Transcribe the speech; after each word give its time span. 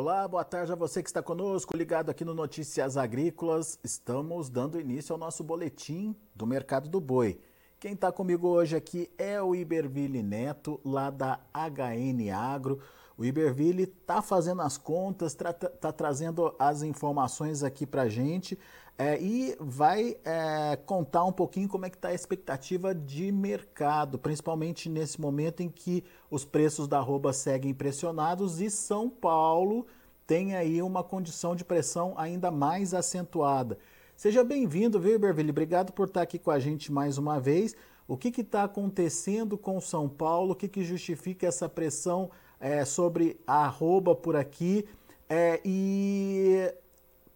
Olá, 0.00 0.26
boa 0.26 0.42
tarde 0.42 0.72
a 0.72 0.74
você 0.74 1.02
que 1.02 1.10
está 1.10 1.22
conosco, 1.22 1.76
ligado 1.76 2.08
aqui 2.08 2.24
no 2.24 2.32
Notícias 2.32 2.96
Agrícolas. 2.96 3.78
Estamos 3.84 4.48
dando 4.48 4.80
início 4.80 5.12
ao 5.12 5.18
nosso 5.18 5.44
boletim 5.44 6.16
do 6.34 6.46
mercado 6.46 6.88
do 6.88 6.98
boi. 6.98 7.38
Quem 7.78 7.92
está 7.92 8.10
comigo 8.10 8.48
hoje 8.48 8.74
aqui 8.74 9.10
é 9.18 9.42
o 9.42 9.54
Iberville 9.54 10.22
Neto, 10.22 10.80
lá 10.82 11.10
da 11.10 11.38
HN 11.52 12.30
Agro. 12.34 12.80
O 13.20 13.24
Iberville 13.26 13.82
está 13.82 14.22
fazendo 14.22 14.62
as 14.62 14.78
contas, 14.78 15.32
está 15.32 15.52
tá 15.52 15.92
trazendo 15.92 16.54
as 16.58 16.82
informações 16.82 17.62
aqui 17.62 17.84
para 17.84 18.02
a 18.02 18.08
gente 18.08 18.58
é, 18.96 19.20
e 19.20 19.54
vai 19.60 20.16
é, 20.24 20.78
contar 20.86 21.24
um 21.24 21.32
pouquinho 21.32 21.68
como 21.68 21.84
é 21.84 21.90
que 21.90 21.96
está 21.96 22.08
a 22.08 22.14
expectativa 22.14 22.94
de 22.94 23.30
mercado, 23.30 24.18
principalmente 24.18 24.88
nesse 24.88 25.20
momento 25.20 25.60
em 25.60 25.68
que 25.68 26.02
os 26.30 26.46
preços 26.46 26.88
da 26.88 26.96
arroba 26.96 27.30
seguem 27.34 27.74
pressionados 27.74 28.58
e 28.58 28.70
São 28.70 29.10
Paulo 29.10 29.86
tem 30.26 30.56
aí 30.56 30.80
uma 30.80 31.04
condição 31.04 31.54
de 31.54 31.62
pressão 31.62 32.14
ainda 32.16 32.50
mais 32.50 32.94
acentuada. 32.94 33.76
Seja 34.16 34.42
bem-vindo, 34.42 34.98
viu, 34.98 35.16
Iberville? 35.16 35.50
Obrigado 35.50 35.92
por 35.92 36.08
estar 36.08 36.22
aqui 36.22 36.38
com 36.38 36.50
a 36.50 36.58
gente 36.58 36.90
mais 36.90 37.18
uma 37.18 37.38
vez. 37.38 37.76
O 38.08 38.16
que 38.16 38.28
está 38.40 38.64
acontecendo 38.64 39.58
com 39.58 39.78
São 39.78 40.08
Paulo? 40.08 40.52
O 40.52 40.56
que, 40.56 40.68
que 40.68 40.82
justifica 40.82 41.46
essa 41.46 41.68
pressão 41.68 42.30
é, 42.60 42.84
sobre 42.84 43.40
a 43.46 43.64
arroba 43.64 44.14
por 44.14 44.36
aqui. 44.36 44.86
É, 45.28 45.60
e 45.64 46.72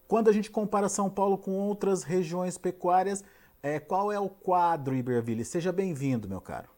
quando 0.06 0.28
a 0.28 0.32
gente 0.32 0.50
compara 0.50 0.88
São 0.88 1.08
Paulo 1.08 1.38
com 1.38 1.52
outras 1.52 2.02
regiões 2.02 2.58
pecuárias, 2.58 3.24
é, 3.62 3.80
qual 3.80 4.12
é 4.12 4.18
o 4.20 4.28
quadro, 4.28 4.94
Iberville? 4.94 5.44
Seja 5.44 5.72
bem-vindo, 5.72 6.28
meu 6.28 6.40
caro. 6.40 6.68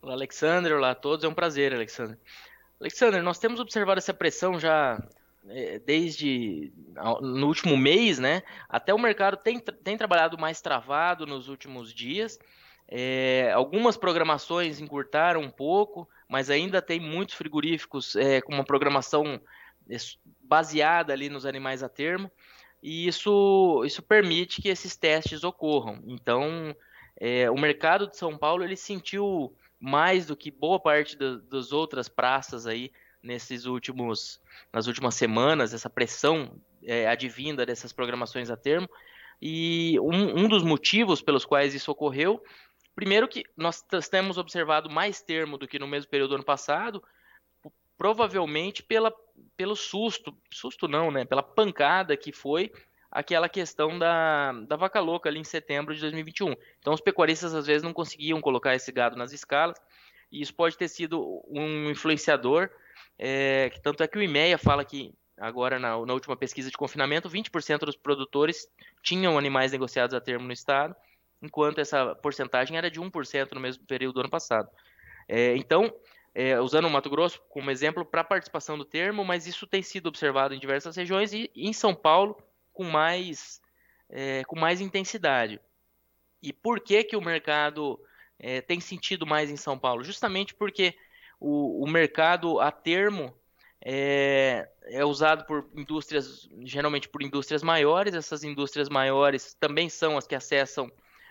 Olá, 0.00 0.12
Alexandre. 0.12 0.72
Olá 0.72 0.92
a 0.92 0.94
todos. 0.94 1.24
É 1.24 1.28
um 1.28 1.34
prazer, 1.34 1.74
Alexandre. 1.74 2.16
Alexandre, 2.80 3.20
nós 3.20 3.38
temos 3.38 3.60
observado 3.60 3.98
essa 3.98 4.14
pressão 4.14 4.58
já 4.58 5.02
é, 5.48 5.78
desde 5.78 6.72
no 7.20 7.46
último 7.46 7.76
mês, 7.76 8.18
né? 8.18 8.42
Até 8.68 8.94
o 8.94 8.98
mercado 8.98 9.36
tem, 9.36 9.58
tem 9.58 9.96
trabalhado 9.96 10.38
mais 10.38 10.60
travado 10.60 11.26
nos 11.26 11.48
últimos 11.48 11.92
dias. 11.92 12.38
É, 12.90 13.52
algumas 13.54 13.96
programações 13.96 14.80
encurtaram 14.80 15.40
um 15.40 15.50
pouco, 15.50 16.08
mas 16.28 16.50
ainda 16.50 16.82
tem 16.82 16.98
muitos 16.98 17.36
frigoríficos 17.36 18.16
é, 18.16 18.40
com 18.40 18.52
uma 18.52 18.64
programação 18.64 19.40
é, 19.88 19.96
baseada 20.42 21.12
ali 21.12 21.28
nos 21.28 21.46
animais 21.46 21.84
a 21.84 21.88
termo, 21.88 22.30
e 22.82 23.06
isso, 23.06 23.82
isso 23.84 24.02
permite 24.02 24.60
que 24.60 24.68
esses 24.68 24.96
testes 24.96 25.44
ocorram. 25.44 26.02
Então, 26.06 26.74
é, 27.20 27.48
o 27.50 27.56
mercado 27.56 28.08
de 28.08 28.16
São 28.16 28.36
Paulo 28.36 28.64
ele 28.64 28.76
sentiu 28.76 29.54
mais 29.78 30.26
do 30.26 30.36
que 30.36 30.50
boa 30.50 30.80
parte 30.80 31.16
da, 31.16 31.36
das 31.36 31.70
outras 31.70 32.08
praças 32.08 32.66
aí 32.66 32.90
nesses 33.22 33.66
últimos 33.66 34.40
nas 34.72 34.86
últimas 34.86 35.14
semanas 35.14 35.74
essa 35.74 35.90
pressão 35.90 36.54
é, 36.82 37.06
advinda 37.06 37.66
dessas 37.66 37.92
programações 37.92 38.50
a 38.50 38.56
termo 38.56 38.88
e 39.40 39.98
um, 40.00 40.44
um 40.44 40.48
dos 40.48 40.62
motivos 40.62 41.22
pelos 41.22 41.44
quais 41.44 41.74
isso 41.74 41.90
ocorreu 41.90 42.42
Primeiro 43.00 43.26
que 43.26 43.46
nós 43.56 43.82
temos 44.10 44.36
observado 44.36 44.90
mais 44.90 45.22
termo 45.22 45.56
do 45.56 45.66
que 45.66 45.78
no 45.78 45.88
mesmo 45.88 46.10
período 46.10 46.28
do 46.28 46.34
ano 46.34 46.44
passado, 46.44 47.02
provavelmente 47.96 48.82
pela, 48.82 49.10
pelo 49.56 49.74
susto, 49.74 50.36
susto 50.52 50.86
não, 50.86 51.10
né? 51.10 51.24
Pela 51.24 51.42
pancada 51.42 52.14
que 52.14 52.30
foi 52.30 52.70
aquela 53.10 53.48
questão 53.48 53.98
da, 53.98 54.52
da 54.52 54.76
vaca 54.76 55.00
louca 55.00 55.30
ali 55.30 55.38
em 55.38 55.44
setembro 55.44 55.94
de 55.94 56.00
2021. 56.02 56.54
Então 56.78 56.92
os 56.92 57.00
pecuaristas 57.00 57.54
às 57.54 57.66
vezes 57.66 57.82
não 57.82 57.94
conseguiam 57.94 58.38
colocar 58.38 58.74
esse 58.74 58.92
gado 58.92 59.16
nas 59.16 59.32
escalas, 59.32 59.78
e 60.30 60.42
isso 60.42 60.54
pode 60.54 60.76
ter 60.76 60.88
sido 60.88 61.42
um 61.48 61.88
influenciador, 61.88 62.68
é, 63.18 63.70
que 63.70 63.80
tanto 63.80 64.02
é 64.02 64.08
que 64.08 64.18
o 64.18 64.22
IMEA 64.22 64.58
fala 64.58 64.84
que 64.84 65.14
agora 65.38 65.78
na, 65.78 66.04
na 66.04 66.12
última 66.12 66.36
pesquisa 66.36 66.70
de 66.70 66.76
confinamento, 66.76 67.30
20% 67.30 67.78
dos 67.78 67.96
produtores 67.96 68.68
tinham 69.02 69.38
animais 69.38 69.72
negociados 69.72 70.14
a 70.14 70.20
termo 70.20 70.44
no 70.44 70.52
estado, 70.52 70.94
enquanto 71.42 71.78
essa 71.78 72.14
porcentagem 72.14 72.76
era 72.76 72.90
de 72.90 73.00
1% 73.00 73.52
no 73.52 73.60
mesmo 73.60 73.84
período 73.84 74.14
do 74.14 74.20
ano 74.20 74.30
passado. 74.30 74.68
É, 75.28 75.56
então, 75.56 75.92
é, 76.34 76.60
usando 76.60 76.86
o 76.86 76.90
Mato 76.90 77.10
Grosso 77.10 77.40
como 77.48 77.70
exemplo 77.70 78.04
para 78.04 78.20
a 78.20 78.24
participação 78.24 78.76
do 78.76 78.84
termo, 78.84 79.24
mas 79.24 79.46
isso 79.46 79.66
tem 79.66 79.82
sido 79.82 80.08
observado 80.08 80.54
em 80.54 80.58
diversas 80.58 80.96
regiões 80.96 81.32
e 81.32 81.50
em 81.54 81.72
São 81.72 81.94
Paulo 81.94 82.36
com 82.72 82.84
mais, 82.84 83.60
é, 84.08 84.44
com 84.44 84.58
mais 84.58 84.80
intensidade. 84.80 85.60
E 86.42 86.52
por 86.52 86.80
que, 86.80 87.04
que 87.04 87.16
o 87.16 87.20
mercado 87.20 88.00
é, 88.38 88.60
tem 88.60 88.80
sentido 88.80 89.26
mais 89.26 89.50
em 89.50 89.56
São 89.56 89.78
Paulo? 89.78 90.02
Justamente 90.02 90.54
porque 90.54 90.94
o, 91.38 91.84
o 91.84 91.88
mercado 91.88 92.60
a 92.60 92.70
termo 92.70 93.34
é, 93.82 94.68
é, 94.84 95.04
usado 95.04 95.44
por 95.46 95.68
indústrias, 95.74 96.48
geralmente 96.62 97.08
por 97.08 97.22
indústrias 97.22 97.62
maiores. 97.62 98.14
Essas 98.14 98.44
indústrias 98.44 98.88
maiores 98.88 99.54
também 99.54 99.88
são 99.88 100.16
as 100.16 100.26
que 100.26 100.34
acessam 100.34 100.90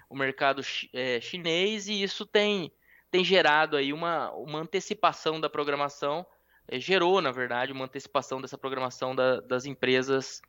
o 0.10 0.16
mercado 0.16 0.62
é, 0.94 1.22
chinês 1.22 1.88
e 1.88 2.02
isso 2.02 2.26
tem, 2.26 2.72
tem 3.12 3.24
gerado 3.24 3.78
aí 3.78 3.94
uma, 3.94 4.32
uma 4.32 4.60
antecipação 4.60 5.40
da 5.40 5.50
programação, 5.50 6.26
é, 6.68 6.80
gerou, 6.80 7.22
na 7.22 7.32
verdade, 7.32 7.72
uma 7.72 7.86
antecipação 7.86 8.42
dessa 8.42 8.58
programação 8.58 9.16
da, 9.16 9.40
das 9.42 9.66
empresas 9.66 10.42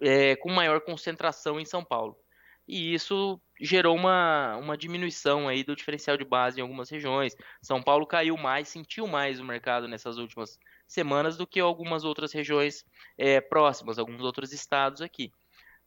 é, 0.00 0.36
com 0.36 0.50
maior 0.50 0.80
concentração 0.80 1.58
em 1.58 1.64
São 1.64 1.84
Paulo. 1.84 2.16
E 2.66 2.94
isso 2.94 3.40
gerou 3.60 3.96
uma, 3.96 4.56
uma 4.56 4.78
diminuição 4.78 5.48
aí 5.48 5.64
do 5.64 5.74
diferencial 5.74 6.16
de 6.16 6.24
base 6.24 6.60
em 6.60 6.62
algumas 6.62 6.88
regiões. 6.88 7.34
São 7.60 7.82
Paulo 7.82 8.06
caiu 8.06 8.36
mais, 8.36 8.68
sentiu 8.68 9.08
mais 9.08 9.40
o 9.40 9.44
mercado 9.44 9.88
nessas 9.88 10.18
últimas 10.18 10.56
semanas 10.86 11.36
do 11.36 11.46
que 11.46 11.58
algumas 11.58 12.04
outras 12.04 12.32
regiões 12.32 12.84
é, 13.18 13.40
próximas, 13.40 13.98
alguns 13.98 14.20
outros 14.20 14.52
estados 14.52 15.02
aqui. 15.02 15.32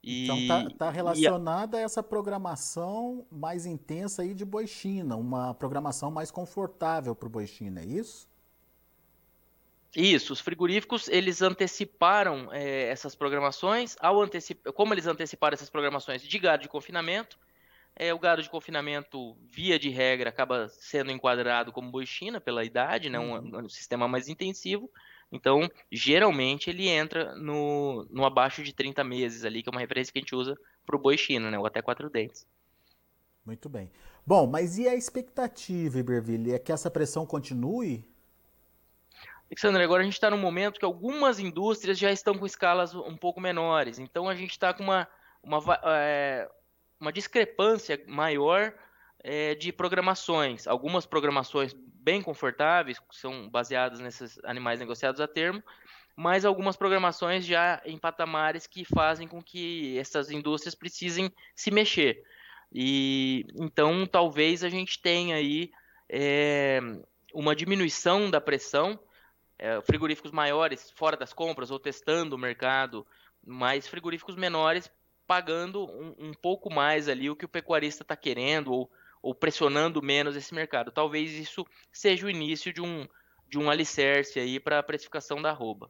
E, 0.03 0.25
então 0.25 0.47
tá, 0.47 0.69
tá 0.77 0.89
relacionada 0.89 1.77
a... 1.77 1.79
a... 1.79 1.83
essa 1.83 2.03
programação 2.03 3.25
mais 3.31 3.65
intensa 3.65 4.21
aí 4.21 4.33
de 4.33 4.43
boi 4.43 4.67
China, 4.67 5.15
uma 5.15 5.53
programação 5.53 6.11
mais 6.11 6.29
confortável 6.29 7.15
para 7.15 7.27
o 7.27 7.29
boi 7.29 7.47
China, 7.47 7.79
é 7.79 7.85
isso? 7.85 8.27
Isso, 9.95 10.33
os 10.33 10.39
frigoríficos 10.39 11.07
eles 11.07 11.41
anteciparam 11.41 12.49
é, 12.51 12.89
essas 12.89 13.15
programações, 13.15 13.95
ao 13.99 14.21
antecip... 14.21 14.71
como 14.73 14.93
eles 14.93 15.07
anteciparam 15.07 15.53
essas 15.53 15.69
programações 15.69 16.21
de 16.21 16.39
gado 16.39 16.63
de 16.63 16.69
confinamento, 16.69 17.39
é, 17.95 18.13
o 18.13 18.19
gado 18.19 18.41
de 18.41 18.49
confinamento, 18.49 19.37
via 19.43 19.77
de 19.77 19.89
regra, 19.89 20.29
acaba 20.29 20.67
sendo 20.67 21.11
enquadrado 21.11 21.71
como 21.71 21.91
boi 21.91 22.05
China 22.05 22.41
pela 22.41 22.65
idade, 22.65 23.09
né, 23.09 23.19
um, 23.19 23.35
uhum. 23.35 23.65
um 23.65 23.69
sistema 23.69 24.07
mais 24.07 24.27
intensivo, 24.27 24.89
então, 25.33 25.67
geralmente 25.91 26.69
ele 26.69 26.87
entra 26.87 27.35
no, 27.35 28.07
no 28.11 28.23
abaixo 28.23 28.61
de 28.61 28.71
30 28.71 29.03
meses 29.03 29.43
ali, 29.43 29.63
que 29.63 29.69
é 29.69 29.71
uma 29.71 29.81
referência 29.81 30.13
que 30.13 30.19
a 30.19 30.21
gente 30.21 30.35
usa 30.35 30.55
para 30.85 30.95
o 30.95 30.99
boi 30.99 31.17
chino, 31.17 31.49
né? 31.49 31.57
Ou 31.57 31.65
até 31.65 31.81
quatro 31.81 32.07
dentes. 32.07 32.45
Muito 33.43 33.67
bem. 33.67 33.91
Bom, 34.23 34.45
mas 34.45 34.77
e 34.77 34.87
a 34.87 34.93
expectativa, 34.93 35.97
Iberville? 35.97 36.53
É 36.53 36.59
que 36.59 36.71
essa 36.71 36.89
pressão 36.89 37.25
continue? 37.25 38.07
Alexandre, 39.49 39.83
agora 39.83 40.03
a 40.03 40.05
gente 40.05 40.13
está 40.13 40.29
num 40.29 40.37
momento 40.37 40.79
que 40.79 40.85
algumas 40.85 41.39
indústrias 41.39 41.97
já 41.97 42.11
estão 42.11 42.37
com 42.37 42.45
escalas 42.45 42.93
um 42.93 43.17
pouco 43.17 43.41
menores. 43.41 43.97
Então 43.97 44.29
a 44.29 44.35
gente 44.35 44.51
está 44.51 44.71
com 44.71 44.83
uma, 44.83 45.07
uma, 45.41 45.79
é, 45.83 46.47
uma 46.99 47.11
discrepância 47.11 47.99
maior 48.07 48.71
é, 49.23 49.55
de 49.55 49.71
programações. 49.71 50.67
Algumas 50.67 51.05
programações 51.05 51.73
bem 51.73 52.21
confortáveis, 52.21 53.01
são 53.11 53.49
baseadas 53.49 53.99
nesses 53.99 54.37
animais 54.43 54.79
negociados 54.79 55.21
a 55.21 55.27
termo, 55.27 55.63
mas 56.15 56.45
algumas 56.45 56.75
programações 56.75 57.45
já 57.45 57.81
em 57.85 57.97
patamares 57.97 58.67
que 58.67 58.83
fazem 58.83 59.27
com 59.27 59.41
que 59.41 59.97
essas 59.97 60.29
indústrias 60.29 60.75
precisem 60.75 61.31
se 61.55 61.71
mexer. 61.71 62.21
E 62.71 63.45
então 63.55 64.05
talvez 64.05 64.63
a 64.63 64.69
gente 64.69 65.01
tenha 65.01 65.37
aí 65.37 65.71
é, 66.09 66.81
uma 67.33 67.55
diminuição 67.55 68.29
da 68.29 68.41
pressão, 68.41 68.99
é, 69.57 69.79
frigoríficos 69.81 70.31
maiores 70.31 70.91
fora 70.91 71.15
das 71.15 71.31
compras 71.31 71.71
ou 71.71 71.79
testando 71.79 72.35
o 72.35 72.39
mercado, 72.39 73.07
mas 73.45 73.87
frigoríficos 73.87 74.35
menores 74.35 74.91
pagando 75.25 75.85
um, 75.85 76.15
um, 76.19 76.33
pouco 76.33 76.71
mais 76.71 77.07
ali 77.07 77.29
o 77.29 77.35
que 77.35 77.45
o 77.45 77.49
pecuarista 77.49 78.03
está 78.03 78.15
querendo 78.15 78.73
ou, 78.73 78.91
ou 79.23 79.33
pressionando 79.33 80.01
menos 80.01 80.35
esse 80.35 80.53
mercado. 80.53 80.91
Talvez 80.91 81.31
isso 81.31 81.65
seja 81.91 82.27
o 82.27 82.29
início 82.29 82.73
de 82.73 82.81
um, 82.81 83.07
de 83.49 83.57
um 83.57 83.69
alicerce 83.69 84.37
aí 84.37 84.59
para 84.59 84.79
a 84.79 84.83
precificação 84.83 85.41
da 85.41 85.49
arroba. 85.49 85.89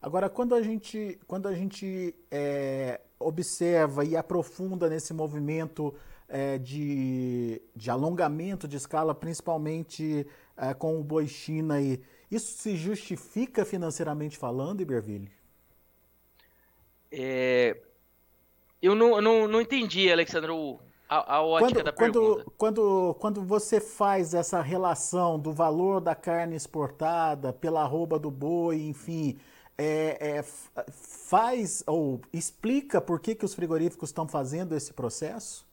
Agora, 0.00 0.30
quando 0.30 0.54
a 0.54 0.62
gente, 0.62 1.18
quando 1.26 1.48
a 1.48 1.54
gente 1.54 2.14
é, 2.30 3.00
observa 3.18 4.04
e 4.04 4.16
aprofunda 4.16 4.88
nesse 4.88 5.12
movimento 5.12 5.92
é, 6.28 6.56
de, 6.56 7.60
de 7.74 7.90
alongamento 7.90 8.68
de 8.68 8.76
escala, 8.76 9.12
principalmente 9.12 10.24
é, 10.56 10.72
com 10.72 11.00
o 11.00 11.02
boi 11.02 11.26
China, 11.26 11.74
aí, 11.74 12.00
isso 12.30 12.58
se 12.58 12.76
justifica 12.76 13.64
financeiramente 13.64 14.38
falando, 14.38 14.82
Iberville? 14.82 15.32
É, 17.10 17.76
eu 18.80 18.94
não, 18.94 19.20
não, 19.20 19.48
não 19.48 19.60
entendi, 19.60 20.12
Alexandre, 20.12 20.52
a, 21.08 21.36
a 21.36 21.42
ótica 21.42 21.72
quando, 21.72 21.84
da 21.84 21.92
quando, 21.92 22.20
pergunta. 22.20 22.52
Quando, 22.58 23.16
quando 23.18 23.42
você 23.42 23.80
faz 23.80 24.34
essa 24.34 24.60
relação 24.60 25.38
do 25.38 25.52
valor 25.52 26.00
da 26.00 26.14
carne 26.14 26.54
exportada 26.54 27.52
pela 27.52 27.82
arroba 27.82 28.18
do 28.18 28.30
boi, 28.30 28.82
enfim, 28.82 29.38
é, 29.78 30.38
é, 30.38 30.42
faz 30.92 31.82
ou 31.86 32.20
explica 32.32 33.00
por 33.00 33.20
que, 33.20 33.34
que 33.34 33.44
os 33.44 33.54
frigoríficos 33.54 34.10
estão 34.10 34.28
fazendo 34.28 34.76
esse 34.76 34.92
processo? 34.92 35.66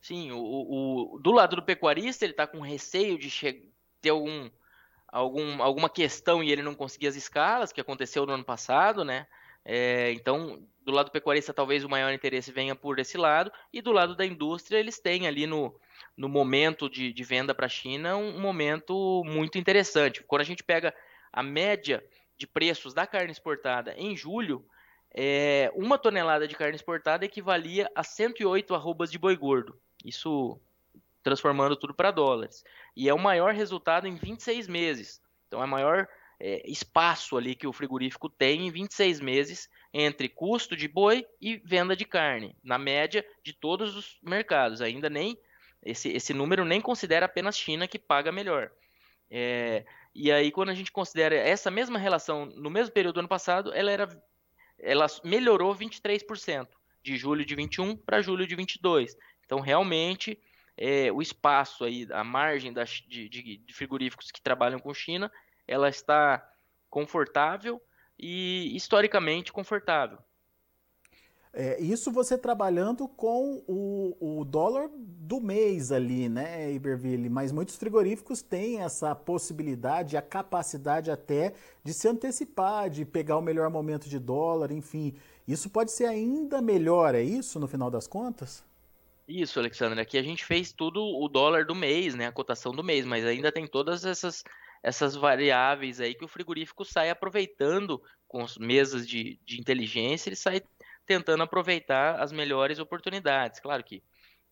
Sim, 0.00 0.32
o, 0.32 1.14
o, 1.14 1.18
do 1.18 1.32
lado 1.32 1.56
do 1.56 1.62
pecuarista, 1.62 2.24
ele 2.24 2.32
está 2.32 2.46
com 2.46 2.60
receio 2.60 3.18
de 3.18 3.30
ter 4.00 4.10
algum, 4.10 4.50
algum, 5.08 5.62
alguma 5.62 5.88
questão 5.88 6.42
e 6.42 6.50
ele 6.50 6.62
não 6.62 6.74
conseguir 6.74 7.08
as 7.08 7.16
escalas, 7.16 7.72
que 7.72 7.80
aconteceu 7.80 8.24
no 8.26 8.32
ano 8.32 8.44
passado, 8.44 9.04
né? 9.04 9.26
É, 9.64 10.12
então, 10.12 10.62
do 10.84 10.92
lado 10.92 11.10
pecuarista, 11.10 11.54
talvez 11.54 11.82
o 11.82 11.88
maior 11.88 12.12
interesse 12.12 12.52
venha 12.52 12.76
por 12.76 12.98
esse 12.98 13.16
lado, 13.16 13.50
e 13.72 13.80
do 13.80 13.90
lado 13.90 14.14
da 14.14 14.24
indústria, 14.24 14.78
eles 14.78 14.98
têm 14.98 15.26
ali 15.26 15.46
no, 15.46 15.74
no 16.16 16.28
momento 16.28 16.88
de, 16.88 17.12
de 17.12 17.24
venda 17.24 17.54
para 17.54 17.66
a 17.66 17.70
China 17.70 18.16
um, 18.16 18.38
momento 18.38 19.22
muito 19.24 19.58
interessante. 19.58 20.22
Quando 20.22 20.42
a 20.42 20.44
gente 20.44 20.62
pega 20.62 20.94
a 21.32 21.42
média 21.42 22.04
de 22.36 22.46
preços 22.46 22.92
da 22.92 23.06
carne 23.06 23.32
exportada 23.32 23.94
em 23.96 24.16
julho, 24.16 24.64
é, 25.10 25.72
uma 25.74 25.96
tonelada 25.96 26.46
de 26.46 26.54
carne 26.54 26.76
exportada 26.76 27.24
equivalia 27.24 27.90
a 27.94 28.02
108 28.02 28.74
arrobas 28.74 29.10
de 29.10 29.18
boi 29.18 29.36
gordo. 29.36 29.78
Isso 30.04 30.60
transformando 31.22 31.76
tudo 31.76 31.94
para 31.94 32.10
dólares. 32.10 32.62
E 32.94 33.08
é 33.08 33.14
o 33.14 33.18
maior 33.18 33.54
resultado 33.54 34.06
em 34.06 34.16
26 34.16 34.68
meses. 34.68 35.22
Então 35.48 35.62
é 35.62 35.64
o 35.64 35.68
maior 35.68 36.06
é, 36.38 36.68
espaço 36.70 37.36
ali 37.36 37.54
que 37.54 37.66
o 37.66 37.72
frigorífico 37.72 38.28
tem 38.28 38.66
em 38.66 38.70
26 38.70 39.20
meses 39.20 39.70
entre 39.96 40.28
custo 40.28 40.76
de 40.76 40.88
boi 40.88 41.24
e 41.40 41.56
venda 41.58 41.94
de 41.94 42.04
carne, 42.04 42.56
na 42.64 42.76
média 42.76 43.24
de 43.44 43.52
todos 43.52 43.96
os 43.96 44.18
mercados. 44.20 44.82
Ainda 44.82 45.08
nem 45.08 45.38
esse, 45.80 46.08
esse 46.08 46.34
número 46.34 46.64
nem 46.64 46.80
considera 46.80 47.26
apenas 47.26 47.56
China 47.56 47.86
que 47.86 47.96
paga 47.96 48.32
melhor. 48.32 48.72
É, 49.30 49.84
e 50.12 50.32
aí 50.32 50.50
quando 50.50 50.70
a 50.70 50.74
gente 50.74 50.90
considera 50.90 51.36
essa 51.36 51.70
mesma 51.70 51.96
relação 51.96 52.44
no 52.44 52.68
mesmo 52.68 52.92
período 52.92 53.14
do 53.14 53.20
ano 53.20 53.28
passado, 53.28 53.72
ela 53.72 53.90
era 53.90 54.24
ela 54.80 55.06
melhorou 55.22 55.72
23% 55.72 56.66
de 57.00 57.16
julho 57.16 57.44
de 57.44 57.54
21 57.54 57.96
para 57.96 58.20
julho 58.20 58.48
de 58.48 58.56
22. 58.56 59.16
Então 59.46 59.60
realmente 59.60 60.36
é, 60.76 61.12
o 61.12 61.22
espaço 61.22 61.84
aí, 61.84 62.08
a 62.10 62.24
margem 62.24 62.72
das, 62.72 62.90
de, 63.06 63.28
de, 63.28 63.58
de 63.58 63.72
frigoríficos 63.72 64.32
que 64.32 64.42
trabalham 64.42 64.80
com 64.80 64.92
China 64.92 65.30
ela 65.68 65.88
está 65.88 66.44
confortável 66.90 67.80
e 68.18 68.74
historicamente 68.74 69.52
confortável. 69.52 70.18
É, 71.56 71.80
isso 71.80 72.10
você 72.10 72.36
trabalhando 72.36 73.06
com 73.06 73.62
o, 73.68 74.40
o, 74.40 74.44
dólar 74.44 74.90
do 74.92 75.40
mês 75.40 75.92
ali, 75.92 76.28
né, 76.28 76.72
Iberville? 76.72 77.28
Mas 77.28 77.52
muitos 77.52 77.76
frigoríficos 77.76 78.42
têm 78.42 78.80
essa 78.80 79.14
possibilidade, 79.14 80.16
a 80.16 80.22
capacidade 80.22 81.12
até 81.12 81.54
de 81.84 81.94
se 81.94 82.08
antecipar, 82.08 82.90
de 82.90 83.04
pegar 83.04 83.38
o 83.38 83.42
melhor 83.42 83.70
momento 83.70 84.08
de 84.08 84.18
dólar, 84.18 84.72
enfim. 84.72 85.14
Isso 85.46 85.70
pode 85.70 85.92
ser 85.92 86.06
ainda 86.06 86.60
melhor, 86.60 87.14
é 87.14 87.22
isso, 87.22 87.60
no 87.60 87.68
final 87.68 87.88
das 87.88 88.08
contas? 88.08 88.64
Isso, 89.28 89.60
Alexandre. 89.60 90.00
Aqui 90.00 90.18
a 90.18 90.22
gente 90.22 90.44
fez 90.44 90.72
tudo 90.72 91.04
o 91.04 91.28
dólar 91.28 91.64
do 91.64 91.74
mês, 91.74 92.16
né, 92.16 92.26
a 92.26 92.32
cotação 92.32 92.72
do 92.72 92.82
mês, 92.82 93.06
mas 93.06 93.24
ainda 93.24 93.52
tem 93.52 93.64
todas 93.64 94.04
essas 94.04 94.42
essas 94.84 95.16
variáveis 95.16 95.98
aí 95.98 96.14
que 96.14 96.26
o 96.26 96.28
frigorífico 96.28 96.84
sai 96.84 97.08
aproveitando 97.08 98.02
com 98.28 98.44
as 98.44 98.58
mesas 98.58 99.08
de, 99.08 99.40
de 99.42 99.58
inteligência, 99.58 100.28
ele 100.28 100.36
sai 100.36 100.60
tentando 101.06 101.42
aproveitar 101.42 102.20
as 102.20 102.30
melhores 102.30 102.78
oportunidades. 102.78 103.60
Claro 103.60 103.82
que 103.82 104.02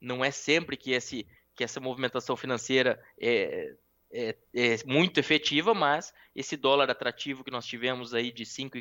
não 0.01 0.25
é 0.25 0.31
sempre 0.31 0.75
que, 0.75 0.93
esse, 0.93 1.27
que 1.55 1.63
essa 1.63 1.81
movimentação 1.81 2.35
financeira 2.35 2.99
é, 3.21 3.75
é, 4.11 4.37
é, 4.55 4.77
muito 4.87 5.21
efetiva, 5.21 5.75
mas 5.75 6.15
esse 6.35 6.57
dólar 6.57 6.91
atrativo 6.91 7.45
que 7.45 7.51
nós 7.51 7.67
tivemos 7.67 8.15
aí 8.15 8.33
de 8.33 8.47
5, 8.47 8.79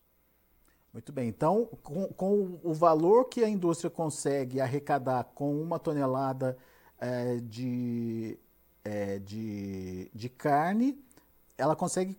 Muito 0.93 1.11
bem. 1.11 1.27
Então, 1.27 1.65
com, 1.83 2.07
com, 2.13 2.59
o 2.63 2.73
valor 2.73 3.25
que 3.25 3.43
a 3.43 3.49
indústria 3.49 3.89
consegue 3.89 4.59
arrecadar 4.59 5.23
com 5.35 5.61
uma 5.61 5.77
tonelada 5.77 6.57
é, 6.99 7.37
de, 7.37 8.37
é, 8.83 9.19
de, 9.19 10.09
de 10.13 10.29
carne, 10.29 10.99
ela 11.57 11.75
consegue 11.75 12.17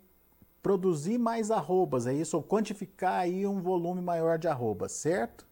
produzir 0.63 1.19
mais 1.19 1.51
arrobas, 1.51 2.07
é 2.07 2.15
isso? 2.15 2.37
Ou 2.37 2.43
quantificar 2.43 3.21
aí 3.21 3.47
um 3.47 3.61
volume 3.61 4.01
maior 4.01 4.39
de 4.39 4.47
arrobas, 4.47 4.93
certo? 4.93 5.47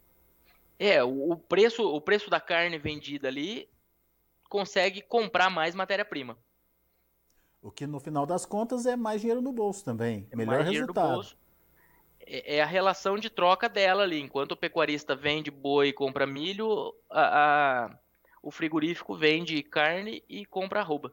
É, 0.78 1.02
o 1.02 1.34
preço, 1.36 1.82
o 1.82 2.00
preço 2.00 2.30
da 2.30 2.40
carne 2.40 2.78
vendida 2.78 3.26
ali 3.26 3.68
consegue 4.48 5.02
comprar 5.02 5.50
mais 5.50 5.74
matéria-prima. 5.74 6.38
O 7.60 7.72
que 7.72 7.86
no 7.86 7.98
final 7.98 8.24
das 8.24 8.46
contas 8.46 8.86
é 8.86 8.94
mais 8.94 9.20
dinheiro 9.20 9.42
no 9.42 9.52
bolso 9.52 9.84
também. 9.84 10.28
É 10.30 10.36
Melhor 10.36 10.62
resultado. 10.62 11.22
É, 11.22 11.47
é 12.30 12.62
a 12.62 12.66
relação 12.66 13.16
de 13.18 13.30
troca 13.30 13.68
dela 13.68 14.02
ali. 14.02 14.20
Enquanto 14.20 14.52
o 14.52 14.56
pecuarista 14.56 15.16
vende 15.16 15.50
boi 15.50 15.88
e 15.88 15.92
compra 15.92 16.26
milho, 16.26 16.94
a, 17.10 17.86
a 17.86 17.98
o 18.42 18.50
frigorífico 18.50 19.14
vende 19.14 19.62
carne 19.62 20.22
e 20.28 20.44
compra 20.46 20.80
arroba. 20.80 21.12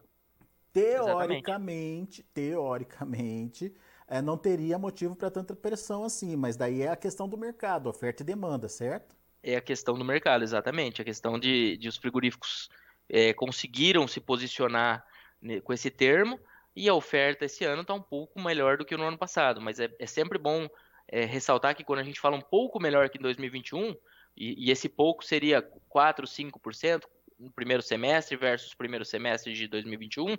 Teoricamente, 0.72 2.22
Exatamente. 2.22 2.26
teoricamente, 2.34 3.76
é, 4.08 4.22
não 4.22 4.38
teria 4.38 4.78
motivo 4.78 5.16
para 5.16 5.32
tanta 5.32 5.56
pressão 5.56 6.04
assim, 6.04 6.36
mas 6.36 6.56
daí 6.56 6.82
é 6.82 6.90
a 6.90 6.96
questão 6.96 7.28
do 7.28 7.38
mercado, 7.38 7.88
oferta 7.88 8.24
e 8.24 8.26
demanda, 8.26 8.68
certo? 8.68 9.16
É 9.42 9.56
a 9.56 9.62
questão 9.62 9.98
do 9.98 10.04
mercado, 10.04 10.44
exatamente. 10.44 11.02
A 11.02 11.06
questão 11.06 11.40
de, 11.40 11.78
de 11.78 11.88
os 11.88 11.98
frigoríficos 11.98 12.70
é, 13.10 13.34
conseguiram 13.34 14.08
se 14.08 14.20
posicionar 14.20 15.06
né, 15.42 15.62
com 15.62 15.72
esse 15.72 15.90
termo 15.90 16.40
e 16.76 16.90
a 16.90 16.94
oferta 16.94 17.46
esse 17.46 17.64
ano 17.64 17.84
está 17.84 17.94
um 17.94 18.02
pouco 18.02 18.40
melhor 18.42 18.78
do 18.78 18.86
que 18.86 18.98
no 18.98 19.04
ano 19.04 19.18
passado, 19.18 19.62
mas 19.62 19.80
é, 19.80 19.90
é 19.98 20.06
sempre 20.06 20.38
bom 20.38 20.68
é, 21.08 21.26
ressaltar 21.26 21.76
que 21.76 21.84
quando 21.84 22.00
a 22.00 22.04
gente 22.04 22.20
fala 22.20 22.36
um 22.36 22.42
pouco 22.42 22.82
melhor 22.82 23.10
que 23.10 23.18
em 23.18 23.22
2021, 23.22 23.96
e, 24.36 24.68
e 24.68 24.72
esse 24.72 24.90
pouco 24.90 25.24
seria 25.24 25.62
4, 25.90 26.26
5%, 26.26 27.04
no 27.40 27.52
primeiro 27.52 27.84
semestre 27.84 28.36
versus 28.36 28.74
primeiro 28.74 29.06
semestre 29.06 29.54
de 29.54 29.68
2021, 29.68 30.38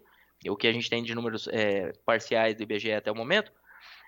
o 0.48 0.56
que 0.56 0.66
a 0.66 0.72
gente 0.72 0.90
tem 0.90 1.02
de 1.02 1.14
números 1.14 1.48
é, 1.48 1.92
parciais 2.04 2.54
do 2.54 2.62
IBGE 2.62 2.92
até 2.92 3.10
o 3.10 3.16
momento, 3.16 3.52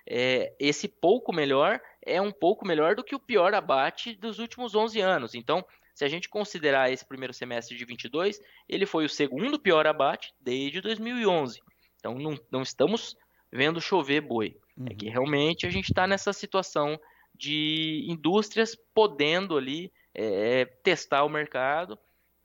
é, 0.07 0.53
esse 0.59 0.87
pouco 0.87 1.33
melhor 1.33 1.79
é 2.01 2.21
um 2.21 2.31
pouco 2.31 2.65
melhor 2.65 2.95
do 2.95 3.03
que 3.03 3.15
o 3.15 3.19
pior 3.19 3.53
abate 3.53 4.15
dos 4.15 4.39
últimos 4.39 4.75
11 4.75 4.99
anos. 5.01 5.35
Então, 5.35 5.65
se 5.93 6.05
a 6.05 6.07
gente 6.07 6.29
considerar 6.29 6.91
esse 6.91 7.05
primeiro 7.05 7.33
semestre 7.33 7.75
de 7.75 7.85
22, 7.85 8.39
ele 8.67 8.85
foi 8.85 9.05
o 9.05 9.09
segundo 9.09 9.59
pior 9.59 9.85
abate 9.85 10.33
desde 10.39 10.81
2011. 10.81 11.61
Então, 11.97 12.15
não, 12.15 12.39
não 12.49 12.61
estamos 12.61 13.17
vendo 13.51 13.81
chover 13.81 14.21
boi. 14.21 14.55
Uhum. 14.79 14.87
É 14.89 14.95
que 14.95 15.07
uhum. 15.07 15.11
realmente 15.11 15.67
a 15.67 15.69
gente 15.69 15.91
está 15.91 16.07
nessa 16.07 16.31
situação 16.31 16.99
de 17.35 18.05
indústrias 18.07 18.75
podendo 18.93 19.57
ali 19.57 19.91
é, 20.13 20.65
testar 20.65 21.23
o 21.23 21.29
mercado 21.29 21.99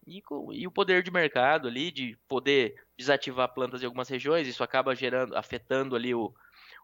e, 0.07 0.23
e, 0.53 0.67
o 0.67 0.71
poder 0.71 1.03
de 1.03 1.11
mercado 1.11 1.69
ali 1.69 1.91
de 1.91 2.17
poder 2.29 2.75
desativar 2.97 3.55
plantas 3.55 3.83
em 3.83 3.87
algumas 3.87 4.09
regiões, 4.09 4.47
isso 4.47 4.63
acaba 4.63 4.95
gerando, 4.95 5.37
afetando 5.37 5.97
ali 5.97 6.15
o, 6.15 6.35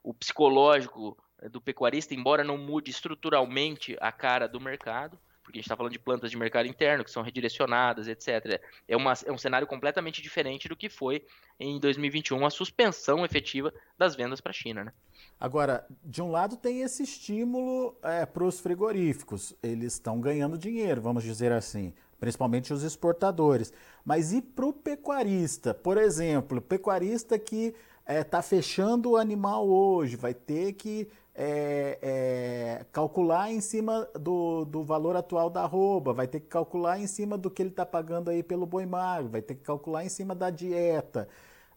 o 0.02 0.14
psicológico 0.14 1.16
eh, 1.40 1.48
do 1.48 1.60
pecuarista, 1.60 2.14
embora 2.14 2.42
não 2.42 2.56
mude 2.56 2.90
estruturalmente 2.90 3.96
a 4.00 4.10
cara 4.10 4.48
do 4.48 4.60
mercado, 4.60 5.18
porque 5.42 5.58
a 5.58 5.60
gente 5.60 5.66
está 5.66 5.76
falando 5.76 5.92
de 5.92 5.98
plantas 5.98 6.30
de 6.30 6.36
mercado 6.36 6.66
interno 6.66 7.04
que 7.04 7.10
são 7.10 7.22
redirecionadas, 7.22 8.08
etc. 8.08 8.60
É, 8.86 8.96
uma, 8.96 9.12
é 9.24 9.32
um 9.32 9.38
cenário 9.38 9.66
completamente 9.66 10.22
diferente 10.22 10.68
do 10.68 10.76
que 10.76 10.88
foi 10.88 11.24
em 11.58 11.78
2021 11.78 12.44
a 12.44 12.50
suspensão 12.50 13.24
efetiva 13.24 13.72
das 13.98 14.14
vendas 14.14 14.40
para 14.40 14.50
a 14.50 14.54
China. 14.54 14.84
Né? 14.84 14.92
Agora, 15.38 15.86
de 16.04 16.22
um 16.22 16.30
lado 16.30 16.56
tem 16.56 16.82
esse 16.82 17.02
estímulo 17.02 17.96
é, 18.02 18.24
para 18.26 18.44
os 18.44 18.60
frigoríficos, 18.60 19.54
eles 19.62 19.94
estão 19.94 20.20
ganhando 20.20 20.58
dinheiro, 20.58 21.00
vamos 21.00 21.24
dizer 21.24 21.52
assim, 21.52 21.94
principalmente 22.18 22.72
os 22.72 22.82
exportadores. 22.82 23.72
Mas 24.04 24.32
e 24.32 24.42
para 24.42 24.66
o 24.66 24.72
pecuarista? 24.72 25.72
Por 25.72 25.96
exemplo, 25.96 26.60
pecuarista 26.60 27.38
que 27.38 27.74
é, 28.10 28.24
tá 28.24 28.42
fechando 28.42 29.12
o 29.12 29.16
animal 29.16 29.68
hoje, 29.68 30.16
vai 30.16 30.34
ter 30.34 30.72
que 30.72 31.08
é, 31.32 31.98
é, 32.02 32.86
calcular 32.90 33.52
em 33.52 33.60
cima 33.60 34.08
do, 34.18 34.64
do 34.64 34.82
valor 34.82 35.14
atual 35.14 35.48
da 35.48 35.62
arroba, 35.62 36.12
vai 36.12 36.26
ter 36.26 36.40
que 36.40 36.48
calcular 36.48 36.98
em 36.98 37.06
cima 37.06 37.38
do 37.38 37.48
que 37.48 37.62
ele 37.62 37.70
está 37.70 37.86
pagando 37.86 38.28
aí 38.28 38.42
pelo 38.42 38.66
boi 38.66 38.84
magro, 38.84 39.30
vai 39.30 39.40
ter 39.40 39.54
que 39.54 39.62
calcular 39.62 40.04
em 40.04 40.08
cima 40.08 40.34
da 40.34 40.50
dieta. 40.50 41.28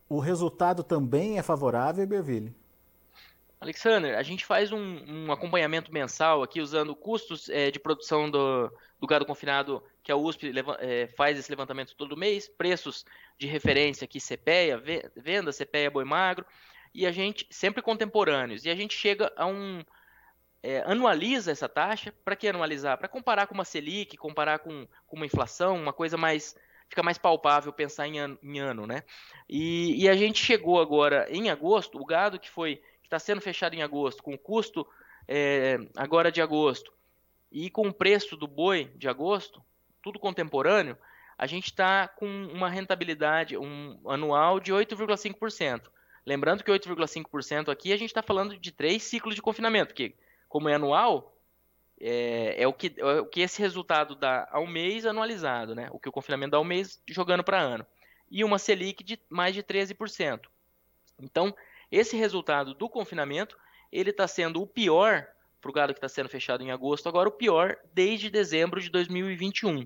O 0.10 0.20
resultado 0.20 0.84
também 0.84 1.38
é 1.38 1.44
favorável, 1.44 2.06
Berville? 2.08 2.56
Alexander, 3.64 4.18
a 4.18 4.24
gente 4.24 4.46
faz 4.46 4.72
um, 4.74 5.00
um 5.08 5.32
acompanhamento 5.32 5.92
mensal 5.92 6.44
aqui 6.44 6.60
usando 6.60 6.94
custos 6.94 7.50
é, 7.50 7.72
de 7.72 7.80
produção 7.80 8.30
do, 8.30 8.70
do, 9.00 9.08
gado 9.08 9.26
confinado 9.26 9.82
que 10.04 10.12
a 10.12 10.18
USP 10.18 10.52
leva, 10.52 10.78
é, 10.82 11.08
faz 11.08 11.40
esse 11.40 11.50
levantamento 11.50 11.96
todo 11.96 12.18
mês, 12.18 12.48
preços 12.48 13.06
de 13.38 13.48
referência 13.48 14.04
aqui 14.04 14.20
CPEA, 14.20 14.82
venda 15.16 15.54
CPEA 15.54 15.90
boi 15.90 16.04
magro, 16.04 16.46
e 16.94 17.08
a 17.08 17.12
gente 17.12 17.48
sempre 17.50 17.82
contemporâneos, 17.82 18.66
e 18.66 18.70
a 18.70 18.76
gente 18.76 18.96
chega 18.96 19.32
a 19.38 19.46
um 19.46 19.82
é, 20.62 20.84
anualiza 20.86 21.52
essa 21.52 21.68
taxa, 21.68 22.14
para 22.24 22.36
que 22.36 22.48
anualizar? 22.48 22.98
Para 22.98 23.08
comparar 23.08 23.48
com 23.48 23.54
uma 23.54 23.66
Selic, 23.66 24.18
comparar 24.18 24.60
com, 24.60 24.86
com, 25.08 25.16
uma 25.16 25.26
inflação, 25.26 25.76
uma 25.76 25.94
coisa 25.94 26.18
mais 26.18 26.56
fica 26.90 27.02
mais 27.02 27.18
palpável 27.18 27.74
pensar 27.74 28.08
em 28.08 28.20
ano, 28.20 28.38
em 28.44 28.60
ano 28.60 28.86
né? 28.86 29.04
E, 29.50 30.04
e 30.04 30.08
a 30.08 30.16
gente 30.16 30.44
chegou 30.44 30.80
agora 30.80 31.28
em 31.30 31.50
agosto, 31.50 32.00
o 32.00 32.06
gado 32.06 32.40
que 32.40 32.50
foi 32.50 32.82
está 33.14 33.20
sendo 33.20 33.42
fechado 33.42 33.76
em 33.76 33.84
agosto, 33.84 34.24
com 34.24 34.34
o 34.34 34.38
custo 34.38 34.88
é, 35.28 35.78
agora 35.96 36.32
de 36.32 36.42
agosto 36.42 36.92
e 37.52 37.70
com 37.70 37.88
o 37.88 37.94
preço 37.94 38.36
do 38.36 38.48
boi 38.48 38.92
de 38.96 39.08
agosto, 39.08 39.64
tudo 40.02 40.20
contemporâneo, 40.20 40.98
a 41.38 41.46
gente 41.46 41.66
está 41.66 42.08
com 42.08 42.28
uma 42.28 42.70
rentabilidade 42.70 43.56
um, 43.56 44.00
anual 44.08 44.60
de 44.60 44.74
8,5%. 44.74 45.84
Lembrando 46.26 46.64
que 46.64 46.72
8,5% 46.72 47.70
aqui 47.70 47.94
a 47.94 47.98
gente 47.98 48.10
está 48.10 48.24
falando 48.24 48.58
de 48.58 48.72
três 48.72 49.04
ciclos 49.04 49.36
de 49.36 49.42
confinamento, 49.42 49.94
que 49.94 50.16
como 50.50 50.70
é 50.70 50.76
anual, 50.76 51.36
é, 52.00 52.64
é, 52.64 52.68
o, 52.68 52.74
que, 52.74 52.94
é 52.98 53.06
o 53.20 53.26
que 53.26 53.42
esse 53.42 53.62
resultado 53.62 54.16
dá 54.16 54.48
ao 54.52 54.66
mês 54.66 55.06
anualizado, 55.06 55.76
né? 55.76 55.90
o 55.92 56.00
que 56.00 56.10
o 56.10 56.12
confinamento 56.12 56.52
dá 56.52 56.58
ao 56.58 56.64
mês 56.64 57.02
jogando 57.08 57.44
para 57.44 57.60
ano. 57.60 57.86
E 58.32 58.44
uma 58.44 58.58
Selic 58.58 59.04
de 59.04 59.20
mais 59.30 59.54
de 59.54 59.62
13%. 59.62 60.42
Então, 61.20 61.56
esse 61.94 62.18
resultado 62.18 62.74
do 62.74 62.90
confinamento, 62.90 63.56
ele 63.92 64.10
está 64.10 64.28
sendo 64.28 64.62
o 64.62 64.68
pior 64.68 65.28
para 65.62 65.70
o 65.70 65.74
gado 65.74 65.94
que 65.94 66.00
está 66.00 66.10
sendo 66.10 66.28
fechado 66.28 66.64
em 66.64 66.72
agosto, 66.72 67.08
agora 67.08 67.30
o 67.30 67.32
pior 67.32 67.78
desde 67.94 68.30
dezembro 68.30 68.82
de 68.82 68.90
2021. 68.90 69.86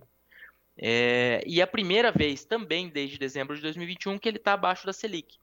É, 0.78 1.44
e 1.46 1.60
é 1.60 1.64
a 1.64 1.68
primeira 1.68 2.12
vez 2.12 2.46
também 2.46 2.88
desde 2.88 3.18
dezembro 3.18 3.56
de 3.56 3.62
2021 3.62 4.18
que 4.18 4.30
ele 4.30 4.38
está 4.38 4.54
abaixo 4.54 4.86
da 4.86 4.94
Selic. 4.94 5.38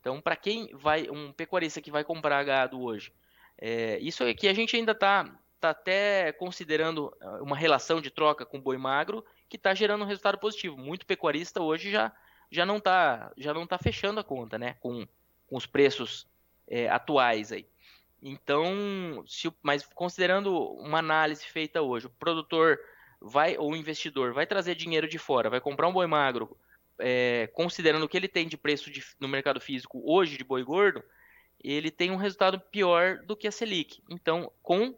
Então, 0.00 0.20
para 0.20 0.36
quem 0.36 0.68
vai, 0.74 1.08
um 1.08 1.32
pecuarista 1.32 1.80
que 1.80 1.90
vai 1.90 2.04
comprar 2.04 2.44
gado 2.44 2.80
hoje, 2.80 3.12
é, 3.56 3.98
isso 4.00 4.22
aqui 4.22 4.48
a 4.48 4.52
gente 4.52 4.76
ainda 4.76 4.92
está 4.92 5.24
tá 5.58 5.70
até 5.70 6.32
considerando 6.32 7.16
ah, 7.20 7.38
uma 7.40 7.56
relação 7.56 8.00
de 8.00 8.10
troca 8.10 8.44
com 8.44 8.60
boi 8.60 8.76
magro 8.76 9.24
que 9.48 9.56
está 9.56 9.72
gerando 9.72 10.02
um 10.02 10.08
resultado 10.08 10.36
positivo. 10.38 10.76
Muito 10.76 11.06
pecuarista 11.06 11.62
hoje 11.62 11.90
já, 11.90 12.12
já 12.50 12.66
não 12.66 12.76
está 12.76 13.32
já 13.36 13.54
não 13.54 13.66
tá 13.66 13.78
fechando 13.78 14.20
a 14.20 14.24
conta, 14.24 14.58
né? 14.58 14.74
Com 14.80 15.06
com 15.52 15.58
os 15.58 15.66
preços 15.66 16.26
é, 16.66 16.88
atuais 16.88 17.52
aí. 17.52 17.66
Então, 18.22 19.22
se, 19.26 19.52
mas 19.62 19.84
considerando 19.84 20.50
uma 20.78 20.98
análise 20.98 21.44
feita 21.44 21.82
hoje, 21.82 22.06
o 22.06 22.10
produtor 22.10 22.80
vai 23.20 23.58
ou 23.58 23.72
o 23.72 23.76
investidor 23.76 24.32
vai 24.32 24.46
trazer 24.46 24.74
dinheiro 24.74 25.06
de 25.06 25.18
fora, 25.18 25.50
vai 25.50 25.60
comprar 25.60 25.88
um 25.88 25.92
boi 25.92 26.06
magro, 26.06 26.56
é, 26.98 27.50
considerando 27.52 28.04
o 28.04 28.08
que 28.08 28.16
ele 28.16 28.28
tem 28.28 28.48
de 28.48 28.56
preço 28.56 28.90
de, 28.90 29.04
no 29.20 29.28
mercado 29.28 29.60
físico 29.60 30.02
hoje 30.06 30.38
de 30.38 30.44
boi 30.44 30.64
gordo, 30.64 31.04
ele 31.62 31.90
tem 31.90 32.10
um 32.10 32.16
resultado 32.16 32.58
pior 32.58 33.18
do 33.18 33.36
que 33.36 33.46
a 33.46 33.52
Selic. 33.52 34.02
Então, 34.08 34.50
com 34.62 34.96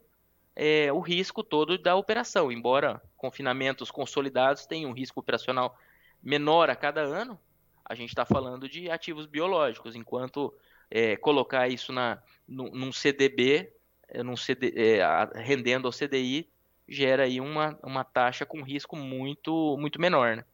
é, 0.54 0.92
o 0.92 1.00
risco 1.00 1.42
todo 1.42 1.76
da 1.76 1.96
operação, 1.96 2.52
embora 2.52 3.02
confinamentos 3.16 3.90
consolidados 3.90 4.66
tenham 4.66 4.92
um 4.92 4.94
risco 4.94 5.18
operacional 5.18 5.76
menor 6.23 6.70
a 6.70 6.76
cada 6.76 7.00
ano, 7.00 7.40
a 7.85 7.95
gente 7.95 8.09
está 8.09 8.25
falando 8.25 8.69
de 8.69 8.91
ativos 8.91 9.26
biológicos, 9.26 9.95
enquanto 9.95 10.53
é, 10.91 11.17
colocar 11.17 11.69
isso 11.69 11.93
na, 11.93 12.19
num, 12.49 12.71
num 12.71 12.93
CDB, 12.93 13.71
é, 14.09 14.23
num 14.23 14.37
CD, 14.37 14.73
é, 14.76 15.00
rendendo 15.35 15.87
ao 15.87 15.93
CDI, 15.93 16.49
gera 16.88 17.25
aí 17.25 17.41
uma, 17.41 17.79
uma 17.83 18.05
taxa 18.05 18.47
com 18.47 18.62
risco 18.62 18.97
muito, 18.97 19.76
muito 19.79 20.00
menor. 20.00 20.37
Né? 20.37 20.45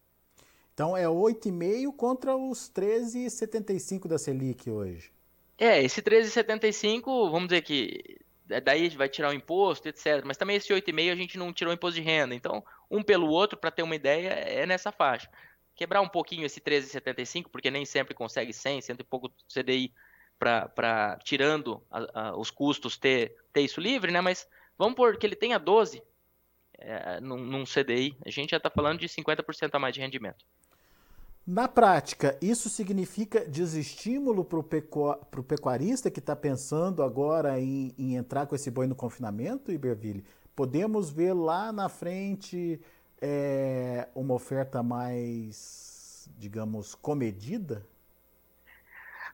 Então 0.75 0.97
é 0.97 1.05
8,5 1.05 1.95
contra 1.95 2.37
os 2.37 2.71
13,75 2.71 4.09
da 4.09 4.19
Selic 4.19 4.69
hoje. 4.69 5.13
É, 5.59 5.83
esse 5.83 6.01
13,75, 6.01 7.31
vamos 7.31 7.49
dizer 7.49 7.63
que 7.63 8.19
é, 8.49 8.61
daí 8.61 8.89
vai 8.89 9.09
tirar 9.09 9.31
o 9.31 9.35
imposto, 9.35 9.89
etc. 9.89 10.23
Mas 10.25 10.37
também 10.37 10.57
esse 10.57 10.73
8,5 10.73 11.13
a 11.13 11.17
gente 11.17 11.39
não 11.39 11.53
tirou 11.53 11.71
o 11.71 11.75
imposto 11.75 12.01
de 12.01 12.07
renda. 12.07 12.35
Então, 12.35 12.65
um 12.91 13.03
pelo 13.03 13.29
outro, 13.29 13.59
para 13.59 13.71
ter 13.71 13.83
uma 13.83 13.95
ideia, 13.95 14.31
é 14.31 14.65
nessa 14.67 14.91
faixa 14.91 15.29
quebrar 15.81 16.03
um 16.03 16.09
pouquinho 16.09 16.45
esse 16.45 16.61
13,75, 16.61 17.47
porque 17.51 17.71
nem 17.71 17.87
sempre 17.87 18.15
consegue 18.15 18.53
100, 18.53 18.83
cento 18.83 19.01
e 19.01 19.05
pouco 19.05 19.33
CDI 19.49 19.91
para 20.39 21.19
tirando 21.25 21.83
a, 21.91 22.21
a, 22.21 22.37
os 22.37 22.51
custos 22.51 22.99
ter, 22.99 23.35
ter 23.51 23.63
isso 23.63 23.81
livre, 23.81 24.13
né? 24.13 24.21
Mas 24.21 24.47
vamos 24.77 24.95
por 24.95 25.17
que 25.17 25.27
ele 25.27 25.35
tenha 25.35 25.59
12 25.59 26.03
é, 26.77 27.19
num, 27.21 27.39
num 27.39 27.65
CDI, 27.65 28.15
a 28.27 28.31
gente 28.31 28.51
já 28.51 28.59
está 28.59 28.69
falando 28.69 29.01
de 29.01 29.09
50% 29.09 29.71
a 29.73 29.79
mais 29.79 29.95
de 29.95 30.01
rendimento. 30.01 30.45
Na 31.47 31.67
prática, 31.67 32.37
isso 32.43 32.69
significa 32.69 33.49
desestímulo 33.49 34.45
para 34.45 34.59
o 34.59 34.63
pecu 34.63 35.17
pecuarista 35.49 36.11
que 36.11 36.19
está 36.21 36.37
pensando 36.37 37.03
agora 37.03 37.59
em, 37.59 37.95
em, 37.99 38.17
entrar 38.17 38.47
com 38.47 38.55
esse 38.55 38.71
boi 38.71 38.87
no 38.87 38.95
confinamento, 38.95 39.73
Iberville? 39.73 40.27
Podemos 40.55 41.11
ver 41.11 41.33
lá 41.33 41.73
na 41.73 41.89
frente 41.89 42.79
é 43.21 44.09
uma 44.15 44.35
oferta 44.35 44.83
mais, 44.83 46.29
digamos, 46.39 46.95
comedida? 46.95 47.87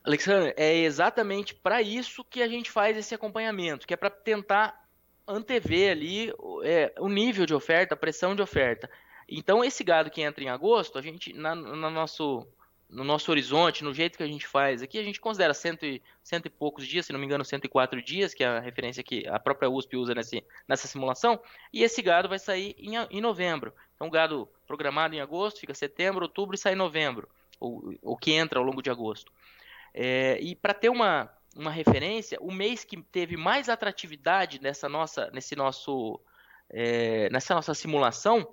Alexandre, 0.04 0.54
é 0.56 0.76
exatamente 0.78 1.54
para 1.54 1.82
isso 1.82 2.24
que 2.24 2.42
a 2.42 2.48
gente 2.48 2.70
faz 2.70 2.96
esse 2.96 3.14
acompanhamento, 3.14 3.86
que 3.86 3.94
é 3.94 3.96
para 3.96 4.10
tentar 4.10 4.86
antever 5.26 5.90
ali 5.90 6.32
é, 6.62 6.92
o 6.98 7.08
nível 7.08 7.44
de 7.44 7.54
oferta, 7.54 7.94
a 7.94 7.98
pressão 7.98 8.34
de 8.34 8.42
oferta. 8.42 8.88
Então, 9.28 9.64
esse 9.64 9.82
gado 9.82 10.10
que 10.10 10.22
entra 10.22 10.44
em 10.44 10.48
agosto, 10.48 10.98
a 10.98 11.02
gente, 11.02 11.32
na, 11.32 11.54
no, 11.54 11.90
nosso, 11.90 12.46
no 12.88 13.02
nosso 13.02 13.30
horizonte, 13.30 13.82
no 13.82 13.92
jeito 13.92 14.16
que 14.16 14.22
a 14.22 14.28
gente 14.28 14.46
faz 14.46 14.82
aqui, 14.82 14.98
a 14.98 15.02
gente 15.02 15.20
considera 15.20 15.52
cento 15.52 15.84
e, 15.84 16.00
cento 16.22 16.46
e 16.46 16.50
poucos 16.50 16.86
dias, 16.86 17.06
se 17.06 17.12
não 17.12 17.18
me 17.18 17.26
engano, 17.26 17.44
104 17.44 18.00
dias, 18.00 18.32
que 18.32 18.44
é 18.44 18.46
a 18.46 18.60
referência 18.60 19.02
que 19.02 19.26
a 19.26 19.38
própria 19.38 19.68
USP 19.68 19.96
usa 19.96 20.14
nesse, 20.14 20.44
nessa 20.68 20.86
simulação, 20.86 21.40
e 21.72 21.82
esse 21.82 22.00
gado 22.00 22.28
vai 22.28 22.38
sair 22.38 22.76
em, 22.78 22.94
em 23.10 23.20
novembro. 23.20 23.72
Então, 23.96 24.08
gado 24.08 24.48
programado 24.66 25.14
em 25.14 25.20
agosto 25.20 25.60
fica 25.60 25.74
setembro, 25.74 26.22
outubro 26.22 26.54
e 26.54 26.58
sai 26.58 26.74
em 26.74 26.76
novembro, 26.76 27.28
o 27.58 28.16
que 28.16 28.32
entra 28.32 28.58
ao 28.58 28.64
longo 28.64 28.82
de 28.82 28.90
agosto. 28.90 29.32
É, 29.92 30.38
e 30.40 30.54
para 30.54 30.74
ter 30.74 30.90
uma, 30.90 31.30
uma 31.56 31.70
referência, 31.70 32.38
o 32.40 32.52
mês 32.52 32.84
que 32.84 33.00
teve 33.02 33.36
mais 33.36 33.68
atratividade 33.68 34.60
nessa 34.60 34.88
nossa, 34.88 35.30
nesse 35.32 35.56
nosso, 35.56 36.20
é, 36.68 37.30
nessa 37.30 37.54
nossa 37.54 37.74
simulação 37.74 38.46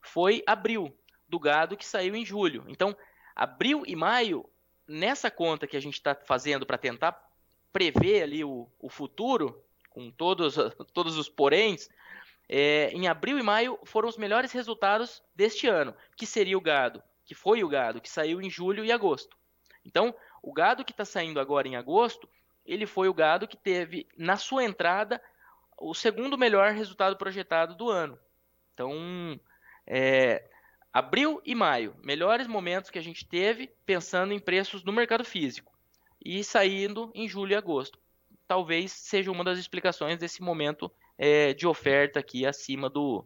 foi 0.00 0.42
abril. 0.46 0.92
do 1.28 1.38
gado 1.38 1.76
que 1.76 1.84
saiu 1.84 2.16
em 2.16 2.24
julho. 2.24 2.64
Então, 2.68 2.96
abril 3.38 3.84
e 3.86 3.94
maio, 3.94 4.44
nessa 4.86 5.30
conta 5.30 5.68
que 5.68 5.76
a 5.76 5.80
gente 5.80 5.94
está 5.94 6.12
fazendo 6.12 6.66
para 6.66 6.76
tentar 6.76 7.30
prever 7.72 8.24
ali 8.24 8.42
o, 8.42 8.68
o 8.80 8.90
futuro, 8.90 9.62
com 9.88 10.10
todos, 10.10 10.56
todos 10.92 11.16
os 11.16 11.28
poréns, 11.28 11.88
é, 12.48 12.90
em 12.92 13.06
abril 13.06 13.38
e 13.38 13.42
maio 13.42 13.78
foram 13.84 14.08
os 14.08 14.16
melhores 14.16 14.50
resultados 14.50 15.22
deste 15.36 15.68
ano, 15.68 15.94
que 16.16 16.26
seria 16.26 16.58
o 16.58 16.60
gado, 16.60 17.00
que 17.24 17.34
foi 17.34 17.62
o 17.62 17.68
gado 17.68 18.00
que 18.00 18.10
saiu 18.10 18.42
em 18.42 18.50
julho 18.50 18.84
e 18.84 18.90
agosto. 18.90 19.36
Então, 19.84 20.12
o 20.42 20.52
gado 20.52 20.84
que 20.84 20.92
está 20.92 21.04
saindo 21.04 21.38
agora 21.38 21.68
em 21.68 21.76
agosto, 21.76 22.28
ele 22.66 22.86
foi 22.86 23.08
o 23.08 23.14
gado 23.14 23.46
que 23.46 23.56
teve 23.56 24.08
na 24.16 24.36
sua 24.36 24.64
entrada 24.64 25.22
o 25.80 25.94
segundo 25.94 26.36
melhor 26.36 26.72
resultado 26.72 27.16
projetado 27.16 27.76
do 27.76 27.88
ano. 27.88 28.18
Então, 28.74 29.38
é, 29.86 30.44
abril 30.98 31.40
e 31.44 31.54
maio, 31.54 31.94
melhores 32.02 32.46
momentos 32.46 32.90
que 32.90 32.98
a 32.98 33.02
gente 33.02 33.24
teve 33.24 33.70
pensando 33.86 34.32
em 34.32 34.38
preços 34.40 34.82
no 34.82 34.92
mercado 34.92 35.24
físico 35.24 35.72
e 36.24 36.42
saindo 36.42 37.12
em 37.14 37.28
julho 37.28 37.52
e 37.52 37.54
agosto. 37.54 37.98
Talvez 38.46 38.90
seja 38.90 39.30
uma 39.30 39.44
das 39.44 39.58
explicações 39.58 40.18
desse 40.18 40.42
momento 40.42 40.90
é, 41.16 41.54
de 41.54 41.66
oferta 41.66 42.18
aqui 42.18 42.44
acima 42.44 42.90
do, 42.90 43.24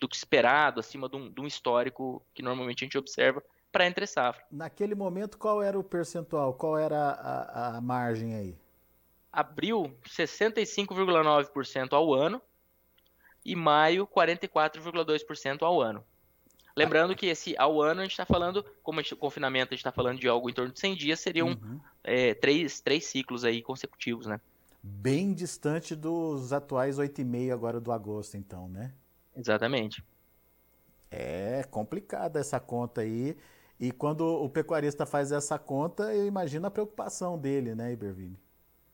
do 0.00 0.08
que 0.08 0.16
esperado, 0.16 0.80
acima 0.80 1.08
de 1.08 1.16
um, 1.16 1.30
de 1.30 1.40
um 1.40 1.46
histórico 1.46 2.26
que 2.34 2.42
normalmente 2.42 2.82
a 2.82 2.86
gente 2.86 2.98
observa 2.98 3.40
para 3.70 3.86
entre 3.86 4.04
safra. 4.06 4.44
Naquele 4.50 4.96
momento, 4.96 5.38
qual 5.38 5.62
era 5.62 5.78
o 5.78 5.84
percentual? 5.84 6.54
Qual 6.54 6.76
era 6.76 6.98
a, 6.98 7.76
a 7.76 7.80
margem 7.80 8.34
aí? 8.34 8.58
Abril, 9.32 9.96
65,9% 10.04 11.92
ao 11.92 12.12
ano 12.12 12.42
e 13.44 13.54
maio, 13.54 14.08
44,2% 14.08 15.62
ao 15.62 15.80
ano. 15.80 16.04
Lembrando 16.76 17.14
que 17.14 17.26
esse 17.26 17.56
ao 17.56 17.80
ano 17.80 18.00
a 18.00 18.04
gente 18.04 18.12
está 18.12 18.26
falando, 18.26 18.64
como 18.82 19.00
o 19.00 19.16
confinamento 19.16 19.72
a 19.72 19.74
gente 19.74 19.80
está 19.80 19.92
falando 19.92 20.18
de 20.18 20.28
algo 20.28 20.48
em 20.48 20.52
torno 20.52 20.72
de 20.72 20.80
100 20.80 20.96
dias, 20.96 21.20
seriam 21.20 21.48
uhum. 21.48 21.80
é, 22.04 22.34
três, 22.34 22.80
três 22.80 23.06
ciclos 23.06 23.44
aí 23.44 23.62
consecutivos, 23.62 24.26
né? 24.26 24.40
Bem 24.82 25.34
distante 25.34 25.94
dos 25.94 26.52
atuais 26.52 26.96
8,5 26.96 27.52
agora 27.52 27.80
do 27.80 27.92
agosto, 27.92 28.36
então, 28.36 28.68
né? 28.68 28.92
Exatamente. 29.36 30.02
É 31.10 31.64
complicada 31.70 32.38
essa 32.38 32.58
conta 32.58 33.02
aí. 33.02 33.36
E 33.78 33.90
quando 33.90 34.20
o 34.20 34.48
pecuarista 34.48 35.04
faz 35.04 35.32
essa 35.32 35.58
conta, 35.58 36.14
eu 36.14 36.26
imagino 36.26 36.66
a 36.66 36.70
preocupação 36.70 37.38
dele, 37.38 37.74
né, 37.74 37.92
Iberville? 37.92 38.38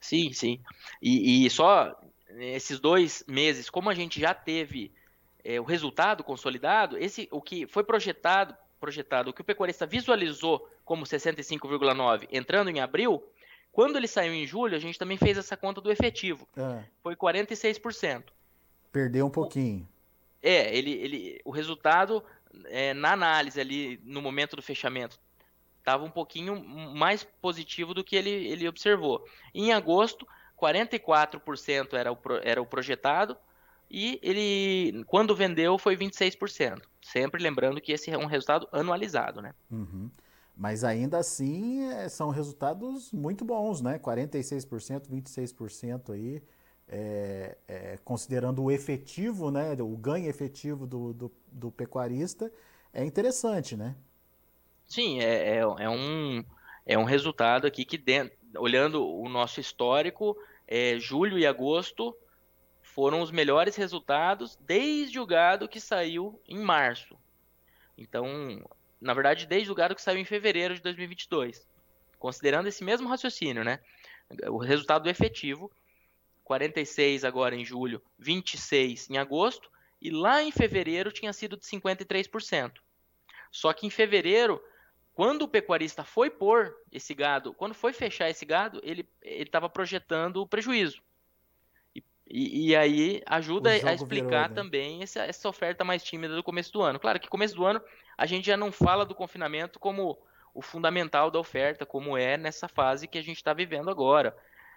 Sim, 0.01 0.33
sim. 0.33 0.61
E, 1.03 1.45
e 1.45 1.51
só 1.51 2.01
esses 2.39 2.79
dois 2.79 3.25
meses, 3.27 3.71
como 3.71 3.91
a 3.91 3.95
gente 3.95 4.21
já 4.21 4.33
teve 4.35 4.93
é, 5.47 5.61
o 5.61 5.65
resultado 5.65 6.25
consolidado, 6.25 6.99
esse 6.99 7.29
o 7.31 7.41
que 7.41 7.69
foi 7.69 7.85
projetado, 7.85 8.57
projetado, 8.81 9.31
o 9.31 9.33
que 9.33 9.41
o 9.41 9.45
pecuarista 9.45 9.87
visualizou 9.87 10.69
como 10.85 11.05
65,9 11.05 12.27
entrando 12.33 12.69
em 12.69 12.81
abril, 12.81 13.23
quando 13.71 13.97
ele 13.97 14.09
saiu 14.09 14.35
em 14.35 14.45
julho, 14.45 14.75
a 14.75 14.81
gente 14.81 14.99
também 14.99 15.17
fez 15.17 15.39
essa 15.39 15.57
conta 15.57 15.81
do 15.81 15.93
efetivo. 15.93 16.49
É. 16.57 16.83
Foi 17.03 17.15
46%. 17.15 18.25
Perdeu 18.91 19.27
um 19.27 19.31
pouquinho. 19.31 19.87
É, 20.43 20.77
ele, 20.77 20.93
ele, 20.93 21.41
o 21.45 21.51
resultado 21.51 22.25
é, 22.65 22.93
na 22.93 23.13
análise 23.13 23.61
ali 23.61 24.01
no 24.03 24.21
momento 24.21 24.57
do 24.57 24.63
fechamento 24.63 25.19
estava 25.79 26.05
um 26.05 26.11
pouquinho 26.11 26.59
mais 26.65 27.23
positivo 27.23 27.95
do 27.95 28.03
que 28.03 28.17
ele, 28.17 28.31
ele 28.31 28.67
observou. 28.67 29.25
Em 29.55 29.73
agosto, 29.73 30.27
44% 30.61 31.93
era 31.93 32.13
o, 32.13 32.19
era 32.43 32.61
o 32.61 32.67
projetado 32.67 33.37
e 33.91 34.19
ele, 34.23 35.05
quando 35.05 35.35
vendeu, 35.35 35.79
foi 35.79 35.97
26%. 35.97 36.83
Sempre 37.03 37.43
lembrando 37.43 37.81
que 37.81 37.93
esse 37.93 38.11
é 38.11 38.19
um 38.19 38.27
resultado 38.27 38.69
anualizado, 38.73 39.41
né? 39.41 39.55
Uhum. 39.71 40.11
Mas 40.57 40.83
ainda 40.83 41.19
assim 41.19 41.85
é, 41.91 42.09
são 42.09 42.31
resultados 42.31 43.13
muito 43.13 43.45
bons, 43.45 43.81
né? 43.81 43.99
46%, 43.99 45.09
26% 45.09 46.13
aí, 46.13 46.43
é, 46.89 47.57
é, 47.69 47.99
considerando 48.05 48.63
o 48.63 48.71
efetivo, 48.71 49.51
né? 49.51 49.77
O 49.81 49.97
ganho 49.97 50.29
efetivo 50.29 50.87
do, 50.87 51.13
do, 51.13 51.33
do 51.53 51.71
pecuarista, 51.71 52.51
é 52.93 53.05
interessante, 53.05 53.77
né? 53.77 53.95
Sim, 54.89 55.21
é, 55.21 55.57
é, 55.57 55.59
é, 55.59 55.91
um, 55.91 56.45
é 56.87 56.99
um 56.99 57.05
resultado 57.05 57.67
aqui 57.67 57.85
que, 57.85 57.99
dentro, 57.99 58.37
olhando 58.57 59.07
o 59.07 59.29
nosso 59.29 59.61
histórico, 59.61 60.37
é, 60.67 60.99
julho 60.99 61.39
e 61.39 61.47
agosto 61.47 62.17
foram 62.97 63.21
os 63.21 63.31
melhores 63.31 63.77
resultados 63.77 64.57
desde 64.63 65.21
o 65.21 65.27
gado 65.27 65.69
que 65.69 65.79
saiu 65.79 66.41
em 66.49 66.59
março. 66.59 67.15
Então, 67.95 68.27
na 68.99 69.13
verdade, 69.13 69.45
desde 69.45 69.71
o 69.71 69.75
gado 69.75 69.95
que 69.95 70.01
saiu 70.01 70.19
em 70.19 70.25
fevereiro 70.25 70.75
de 70.75 70.81
2022. 70.81 71.69
Considerando 72.19 72.69
esse 72.69 72.83
mesmo 72.83 73.07
raciocínio, 73.07 73.63
né? 73.63 73.81
O 74.49 74.57
resultado 74.57 75.11
efetivo, 75.11 75.71
46 76.43 77.23
agora 77.23 77.55
em 77.55 77.67
julho, 77.67 78.01
26 78.19 79.11
em 79.11 79.19
agosto, 79.19 79.71
e 80.01 80.09
lá 80.09 80.43
em 80.43 80.51
fevereiro 80.51 81.13
tinha 81.13 81.35
sido 81.35 81.59
de 81.59 81.67
53%. 81.67 82.81
Só 83.53 83.75
que 83.75 83.87
em 83.87 83.91
fevereiro, 83.91 84.59
quando 85.13 85.43
o 85.43 85.49
pecuarista 85.49 86.03
foi 86.03 86.31
pôr 86.31 86.75
esse 86.91 87.13
gado, 87.13 87.53
quando 87.53 87.75
foi 87.75 87.93
fechar 87.93 88.31
esse 88.31 88.47
gado, 88.47 88.81
ele 88.83 89.07
estava 89.23 89.69
projetando 89.69 90.39
o 90.39 90.49
prejuízo. 90.49 91.03
E, 92.29 92.71
e 92.71 92.77
aí 92.77 93.23
ajuda 93.25 93.71
a 93.71 93.95
explicar 93.95 94.49
virou, 94.49 94.49
né? 94.49 94.55
também 94.55 95.03
essa, 95.03 95.23
essa 95.23 95.49
oferta 95.49 95.85
mais 95.85 96.03
tímida 96.03 96.35
do 96.35 96.43
começo 96.43 96.73
do 96.73 96.83
ano. 96.83 96.99
Claro 96.99 97.21
que 97.21 97.29
começo 97.29 97.55
do 97.55 97.65
ano 97.65 97.81
a 98.19 98.27
gente 98.27 98.47
já 98.47 98.57
não 98.57 98.73
fala 98.73 99.07
do 99.07 99.15
confinamento 99.15 99.79
como 99.79 100.19
o 100.53 100.63
fundamental 100.63 101.31
da 101.31 101.39
oferta, 101.39 101.85
como 101.85 102.17
é 102.17 102.37
nessa 102.37 102.67
fase 102.67 103.07
que 103.07 103.19
a 103.19 103.23
gente 103.23 103.37
está 103.37 103.53
vivendo 103.53 103.91
agora. 103.91 104.37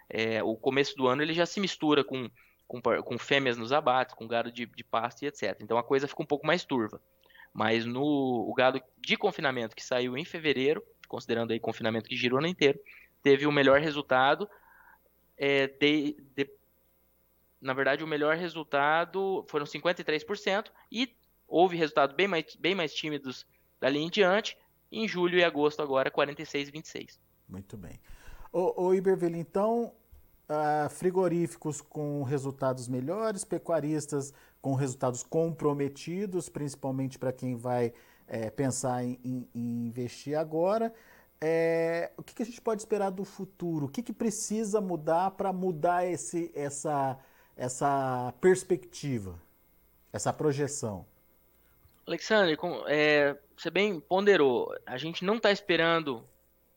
É, 0.10 0.44
o 0.44 0.56
começo 0.56 0.96
do 0.96 1.08
ano 1.08 1.22
ele 1.22 1.34
já 1.34 1.46
se 1.46 1.60
mistura 1.60 2.04
com, 2.04 2.30
com, 2.68 2.82
com 2.82 3.18
fêmeas 3.18 3.58
nos 3.58 3.72
abates, 3.72 4.14
com 4.14 4.28
gado 4.28 4.52
de, 4.52 4.66
de 4.66 4.84
pasto 4.84 5.24
e 5.24 5.28
etc. 5.28 5.58
Então 5.62 5.78
a 5.78 5.84
coisa 5.84 6.08
fica 6.08 6.22
um 6.22 6.28
pouco 6.28 6.46
mais 6.46 6.64
turva. 6.64 7.02
Mas 7.54 7.86
no 7.86 8.04
o 8.04 8.54
gado 8.54 8.82
de 9.00 9.16
confinamento 9.16 9.76
que 9.76 9.84
saiu 9.84 10.16
em 10.18 10.26
fevereiro, 10.26 10.84
considerando 11.08 11.52
aí 11.52 11.60
confinamento 11.60 12.08
que 12.08 12.16
girou 12.16 12.40
no 12.40 12.48
inteiro, 12.48 12.80
teve 13.24 13.48
o 13.48 13.52
melhor 13.52 13.80
resultado 13.80 14.48
é, 15.38 15.68
de, 15.68 16.18
de, 16.36 16.50
na 17.62 17.74
verdade, 17.74 18.04
o 18.04 18.08
melhor 18.08 18.36
resultado 18.36 19.44
foram 19.48 19.66
53% 19.66 20.68
e 20.92 21.14
houve 21.48 21.76
resultados 21.76 22.16
bem 22.16 22.28
mais, 22.28 22.56
bem 22.56 22.76
mais 22.76 22.94
tímidos 22.94 23.46
dali 23.80 24.00
em 24.00 24.10
diante. 24.10 24.58
Em 24.92 25.08
julho 25.08 25.38
e 25.38 25.44
agosto, 25.44 25.82
agora, 25.82 26.10
46 26.10 26.68
e 26.68 26.72
26. 26.72 27.20
Muito 27.48 27.78
bem. 27.78 28.00
Ô, 28.52 28.86
ô 28.86 28.94
Iberville, 28.94 29.38
então, 29.38 29.94
uh, 30.50 30.90
frigoríficos 30.90 31.80
com 31.80 32.24
resultados 32.24 32.88
melhores, 32.88 33.44
pecuaristas 33.44 34.34
com 34.62 34.74
resultados 34.74 35.24
comprometidos, 35.24 36.50
principalmente 36.50 37.18
para 37.18 37.32
quem 37.32 37.56
vai 37.56 37.94
é, 38.28 38.50
pensar 38.50 39.04
em, 39.04 39.20
em, 39.24 39.50
em, 39.56 39.88
investir 39.88 40.38
agora. 40.38 40.94
É, 41.42 42.12
o 42.18 42.24
que, 42.24 42.36
que, 42.36 42.44
a 42.44 42.46
gente 42.46 42.60
pode 42.60 42.82
esperar 42.82 43.10
do 43.10 43.24
futuro? 43.24 43.86
O 43.86 43.90
que, 43.90 44.04
que 44.04 44.12
precisa 44.12 44.82
mudar 44.82 45.32
para 45.32 45.54
mudar 45.54 46.06
esse, 46.06 46.52
essa, 46.54 47.18
essa 47.60 48.34
perspectiva, 48.40 49.38
essa 50.14 50.32
projeção? 50.32 51.06
Alexandre, 52.08 52.58
é, 52.88 53.38
você 53.56 53.70
bem 53.70 54.00
ponderou, 54.00 54.74
a 54.86 54.98
gente 54.98 55.26
não 55.26 55.36
está 55.36 55.52
esperando 55.52 56.26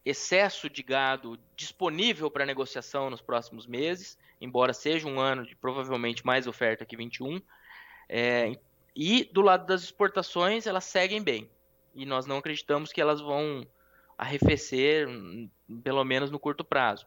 excesso 0.05 0.68
de 0.68 0.83
gado 0.83 1.38
disponível 1.55 2.29
para 2.29 2.45
negociação 2.45 3.09
nos 3.09 3.23
próximos 3.23 3.64
meses, 3.64 4.18
embora 4.40 4.73
seja 4.73 5.07
um 5.07 5.21
ano 5.21 5.47
de 5.47 5.55
provavelmente 5.55 6.27
mais 6.27 6.49
oferta 6.49 6.85
que 6.85 6.97
21. 6.97 7.40
É, 8.09 8.59
e 8.95 9.25
do 9.33 9.40
lado 9.40 9.64
das 9.64 9.85
exportações, 9.85 10.66
elas 10.66 10.85
seguem 10.85 11.23
bem. 11.23 11.49
E 11.95 12.05
nós 12.05 12.27
não 12.27 12.38
acreditamos 12.38 12.92
que 12.92 13.01
elas 13.01 13.21
vão 13.21 13.64
arrefecer, 14.18 15.07
pelo 15.85 16.05
menos 16.05 16.31
no 16.31 16.40
curto 16.40 16.64
prazo. 16.64 17.07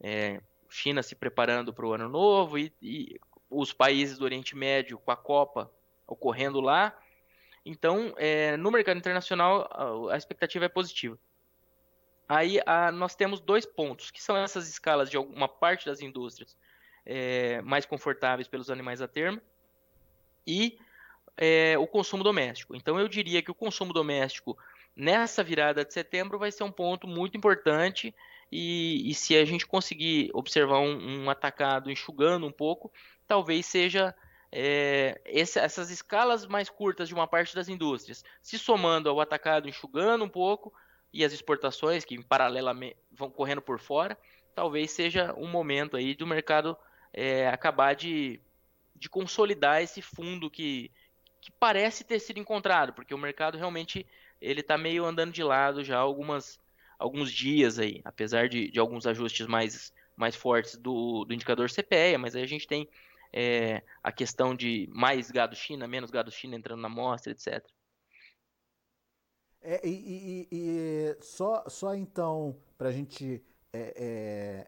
É, 0.00 0.40
China 0.70 1.02
se 1.02 1.14
preparando 1.14 1.74
para 1.74 1.86
o 1.86 1.92
ano 1.92 2.08
novo 2.08 2.58
e, 2.58 2.72
e, 2.80 3.20
os 3.50 3.72
países 3.72 4.16
do 4.16 4.24
Oriente 4.24 4.56
Médio 4.56 4.98
com 4.98 5.10
a 5.10 5.16
Copa 5.16 5.70
ocorrendo 6.06 6.60
lá. 6.60 6.96
Então, 7.66 8.14
é, 8.16 8.56
no 8.56 8.70
mercado 8.70 8.96
internacional, 8.96 9.68
a, 9.70 10.14
a, 10.14 10.16
expectativa 10.16 10.64
é 10.64 10.68
positiva. 10.68 11.18
Aí 12.28 12.60
a, 12.64 12.92
nós 12.92 13.14
temos 13.14 13.40
dois 13.40 13.66
pontos, 13.66 14.10
que 14.10 14.22
são 14.22 14.36
essas 14.36 14.68
escalas 14.68 15.10
de 15.10 15.16
alguma 15.16 15.48
parte 15.48 15.86
das 15.86 16.00
indústrias 16.00 16.56
é, 17.04 17.60
mais 17.62 17.84
confortáveis 17.84 18.46
pelos 18.46 18.70
animais 18.70 19.02
a 19.02 19.08
termo 19.08 19.40
e 20.46 20.78
é, 21.36 21.76
o 21.76 21.86
consumo 21.86 22.22
doméstico. 22.22 22.76
Então, 22.76 22.98
eu 22.98 23.08
diria 23.08 23.42
que 23.42 23.50
o 23.50 23.54
consumo 23.54 23.92
doméstico 23.92 24.56
nessa 24.94 25.42
virada 25.42 25.84
de 25.84 25.92
setembro 25.92 26.38
vai 26.38 26.52
ser 26.52 26.62
um 26.62 26.72
ponto 26.72 27.06
muito 27.06 27.36
importante 27.36 28.14
e, 28.50 29.10
e 29.10 29.14
se 29.14 29.36
a 29.36 29.44
gente 29.44 29.66
conseguir 29.66 30.30
observar 30.34 30.80
um, 30.80 31.24
um, 31.24 31.30
atacado 31.30 31.90
enxugando 31.90 32.46
um 32.46 32.52
pouco, 32.52 32.92
talvez 33.26 33.66
seja 33.66 34.14
é, 34.50 35.20
essas 35.24 35.90
escalas 35.90 36.46
mais 36.46 36.68
curtas 36.68 37.08
de 37.08 37.14
uma 37.14 37.28
parte 37.28 37.54
das 37.54 37.68
indústrias, 37.68 38.24
se 38.42 38.58
somando 38.58 39.08
ao 39.08 39.20
atacado 39.20 39.68
enxugando 39.68 40.24
um 40.24 40.28
pouco 40.28 40.72
e 41.12 41.24
as 41.24 41.32
exportações 41.32 42.04
que 42.04 42.22
paralelamente 42.24 42.96
vão 43.12 43.30
correndo 43.30 43.62
por 43.62 43.78
fora, 43.78 44.18
talvez 44.54 44.90
seja 44.90 45.32
um 45.36 45.46
momento 45.46 45.96
aí 45.96 46.14
do 46.14 46.26
mercado 46.26 46.76
é, 47.12 47.48
acabar 47.48 47.94
de, 47.94 48.40
de 48.96 49.08
consolidar 49.08 49.82
esse 49.82 50.02
fundo 50.02 50.50
que, 50.50 50.90
que 51.40 51.52
parece 51.52 52.04
ter 52.04 52.18
sido 52.18 52.40
encontrado, 52.40 52.92
porque 52.92 53.14
o 53.14 53.18
mercado 53.18 53.56
realmente 53.56 54.06
ele 54.40 54.60
está 54.60 54.76
meio 54.76 55.04
andando 55.04 55.32
de 55.32 55.42
lado 55.42 55.84
já 55.84 55.98
algumas 55.98 56.58
alguns 57.00 57.32
dias 57.32 57.78
aí, 57.78 58.00
apesar 58.04 58.48
de, 58.48 58.70
de 58.70 58.78
alguns 58.78 59.06
ajustes 59.06 59.46
mais, 59.46 59.92
mais 60.14 60.36
fortes 60.36 60.76
do, 60.76 61.24
do 61.24 61.32
indicador 61.32 61.70
CPEA, 61.70 62.18
mas 62.18 62.36
aí 62.36 62.42
a 62.42 62.46
gente 62.46 62.68
tem 62.68 62.88
é, 63.32 63.82
a 64.02 64.12
questão 64.12 64.54
de 64.54 64.88
mais 64.92 65.30
gado 65.30 65.56
China, 65.56 65.88
menos 65.88 66.10
gado 66.10 66.30
China 66.30 66.54
entrando 66.54 66.80
na 66.80 66.88
amostra, 66.88 67.32
etc. 67.32 67.66
É, 69.62 69.86
e, 69.86 69.90
e, 69.90 70.48
e, 70.52 71.16
só, 71.22 71.64
só 71.68 71.94
então, 71.94 72.56
para 72.76 72.88
a 72.88 72.92
gente 72.92 73.42
é, 73.72 73.94
é, 73.96 74.66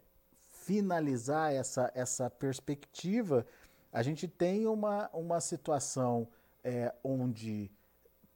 finalizar 0.65 1.53
essa, 1.53 1.91
essa 1.93 2.29
perspectiva, 2.29 3.45
a 3.91 4.01
gente 4.01 4.27
tem 4.27 4.65
uma, 4.65 5.09
uma 5.13 5.39
situação 5.39 6.27
é, 6.63 6.93
onde 7.03 7.69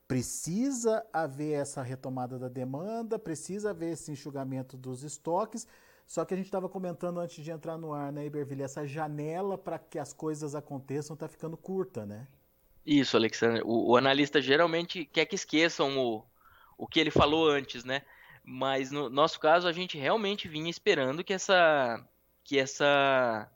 precisa 0.08 1.06
haver 1.12 1.60
essa 1.60 1.82
retomada 1.82 2.40
da 2.40 2.48
demanda, 2.48 3.20
precisa 3.20 3.72
haver 3.72 3.94
esse 3.94 4.12
enxugamento 4.12 4.78
dos 4.78 5.04
estoques, 5.04 5.68
só 6.06 6.24
que 6.24 6.34
a 6.34 6.38
gente 6.38 6.46
estava 6.46 6.70
comentando 6.70 7.20
antes 7.20 7.44
de 7.44 7.52
entrar 7.52 7.78
no 7.78 7.94
ar, 7.94 8.14
né, 8.14 8.26
Iberville, 8.26 8.64
essa 8.64 8.88
janela 8.88 9.58
para 9.58 9.78
que 9.78 10.00
as 10.00 10.14
coisas 10.14 10.56
aconteçam 10.56 11.16
está 11.16 11.28
ficando 11.28 11.58
curta, 11.58 12.06
né? 12.06 12.26
Isso, 12.86 13.18
Alexandre. 13.18 13.62
O, 13.66 13.92
o, 13.92 13.98
analista 13.98 14.42
geralmente 14.42 15.04
quer 15.04 15.26
que 15.26 15.36
esqueçam 15.36 15.98
o, 16.00 16.24
o 16.78 16.88
que 16.88 17.02
ele 17.02 17.12
falou 17.12 17.50
antes, 17.50 17.84
né? 17.84 18.04
Mas 18.42 18.90
no 18.92 19.10
nosso 19.10 19.38
caso, 19.42 19.68
a 19.68 19.74
gente 19.74 19.98
realmente 19.98 20.48
vinha 20.48 20.70
esperando 20.70 21.22
que 21.22 21.34
essa 21.34 22.02
que 22.46 22.58
essa, 22.58 23.52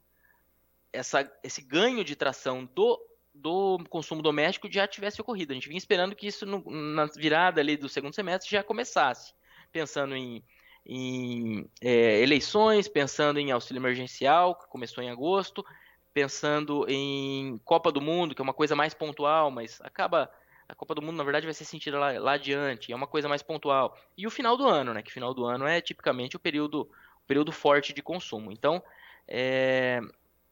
essa 0.92 1.32
esse 1.42 1.62
ganho 1.62 2.04
de 2.04 2.14
tração 2.14 2.66
do, 2.76 3.00
do 3.34 3.80
consumo 3.90 4.22
doméstico 4.22 4.72
já 4.72 4.88
tivesse 4.88 5.22
ocorrido. 5.22 5.52
A 5.52 5.56
gente 5.56 5.68
vinha 5.68 5.78
esperando 5.78 6.16
que 6.16 6.28
isso 6.28 6.46
no, 6.46 6.64
na 6.70 7.06
virada 7.06 7.62
ali 7.62 7.78
do 7.78 7.90
segundo 7.90 8.14
semestre 8.14 8.52
já 8.52 8.64
começasse, 8.64 9.34
pensando 9.72 10.16
em 10.16 10.44
em 10.86 11.70
é, 11.80 12.22
eleições, 12.22 12.88
pensando 12.88 13.40
em 13.40 13.52
auxílio 13.52 13.80
emergencial, 13.80 14.56
que 14.56 14.68
começou 14.68 15.04
em 15.04 15.10
agosto, 15.10 15.66
pensando 16.14 16.86
em 16.90 17.60
Copa 17.64 17.92
do 17.92 18.02
Mundo, 18.02 18.34
que 18.34 18.42
é 18.42 18.44
uma 18.44 18.54
coisa 18.54 18.76
mais 18.76 18.94
pontual, 18.94 19.52
mas 19.52 19.80
acaba. 19.82 20.32
A 20.68 20.76
Copa 20.76 20.96
do 20.96 21.02
Mundo, 21.02 21.18
na 21.18 21.24
verdade, 21.24 21.46
vai 21.46 21.54
ser 21.54 21.66
sentida 21.66 22.00
lá, 22.00 22.18
lá 22.18 22.32
adiante, 22.34 22.94
é 22.94 22.96
uma 22.96 23.06
coisa 23.06 23.28
mais 23.28 23.44
pontual. 23.44 23.98
E 24.18 24.26
o 24.26 24.32
final 24.32 24.56
do 24.56 24.66
ano, 24.66 24.94
né? 24.94 25.02
Que 25.02 25.12
final 25.12 25.34
do 25.34 25.44
ano 25.44 25.68
é 25.68 25.82
tipicamente 25.82 26.38
o 26.38 26.40
período, 26.40 26.84
o 26.84 27.28
período 27.28 27.52
forte 27.52 27.92
de 27.92 28.02
consumo. 28.02 28.54
Então, 28.54 28.82
é, 29.28 30.00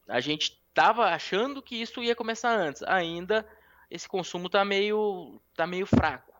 a 0.06 0.20
gente 0.20 0.59
estava 0.70 1.06
achando 1.06 1.62
que 1.62 1.76
isso 1.76 2.02
ia 2.02 2.16
começar 2.16 2.56
antes. 2.56 2.82
Ainda 2.84 3.46
esse 3.90 4.08
consumo 4.08 4.46
está 4.46 4.64
meio, 4.64 5.40
tá 5.54 5.66
meio 5.66 5.86
fraco. 5.86 6.32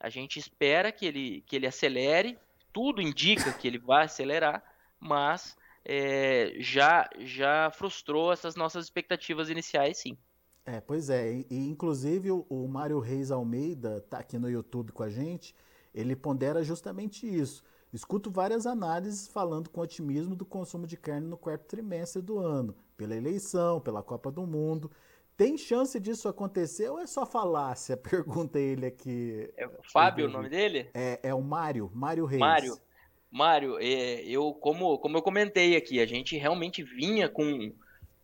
A 0.00 0.08
gente 0.08 0.38
espera 0.38 0.90
que 0.90 1.06
ele, 1.06 1.44
que 1.46 1.56
ele 1.56 1.66
acelere, 1.66 2.38
tudo 2.72 3.02
indica 3.02 3.52
que 3.52 3.68
ele 3.68 3.78
vai 3.78 4.06
acelerar, 4.06 4.62
mas 4.98 5.56
é, 5.84 6.54
já, 6.58 7.08
já 7.18 7.70
frustrou 7.70 8.32
essas 8.32 8.56
nossas 8.56 8.84
expectativas 8.84 9.50
iniciais, 9.50 9.98
sim. 9.98 10.16
É, 10.64 10.80
pois 10.80 11.10
é, 11.10 11.32
e, 11.32 11.46
inclusive 11.50 12.30
o, 12.30 12.46
o 12.48 12.68
Mário 12.68 13.00
Reis 13.00 13.30
Almeida 13.30 13.98
está 13.98 14.18
aqui 14.18 14.38
no 14.38 14.48
YouTube 14.48 14.92
com 14.92 15.02
a 15.02 15.10
gente, 15.10 15.54
ele 15.92 16.14
pondera 16.14 16.62
justamente 16.62 17.26
isso. 17.26 17.62
Escuto 17.92 18.30
várias 18.30 18.64
análises 18.66 19.28
falando 19.28 19.68
com 19.68 19.80
otimismo 19.80 20.34
do 20.34 20.46
consumo 20.46 20.86
de 20.86 20.96
carne 20.96 21.26
no 21.26 21.36
quarto 21.36 21.66
trimestre 21.66 22.22
do 22.22 22.38
ano, 22.38 22.74
pela 23.02 23.16
eleição, 23.16 23.80
pela 23.80 24.00
Copa 24.00 24.30
do 24.30 24.46
Mundo. 24.46 24.88
Tem 25.36 25.58
chance 25.58 25.98
disso 25.98 26.28
acontecer 26.28 26.88
ou 26.88 27.00
é 27.00 27.06
só 27.06 27.26
falácia? 27.26 27.96
Pergunta 27.98 28.60
ele 28.60 28.86
aqui. 28.86 29.52
É 29.56 29.66
o 29.66 29.70
Fábio 29.92 30.26
o 30.26 30.30
nome 30.30 30.48
dele? 30.48 30.88
É, 30.94 31.18
é 31.24 31.34
o 31.34 31.42
Mário, 31.42 31.90
Mário 31.92 32.24
Reis. 32.24 32.38
Mário. 32.38 32.78
Mário, 33.28 33.78
é, 33.80 34.22
eu 34.24 34.52
como, 34.52 34.98
como 34.98 35.16
eu 35.16 35.22
comentei 35.22 35.74
aqui, 35.74 36.00
a 36.00 36.06
gente 36.06 36.36
realmente 36.36 36.82
vinha 36.82 37.28
com. 37.28 37.72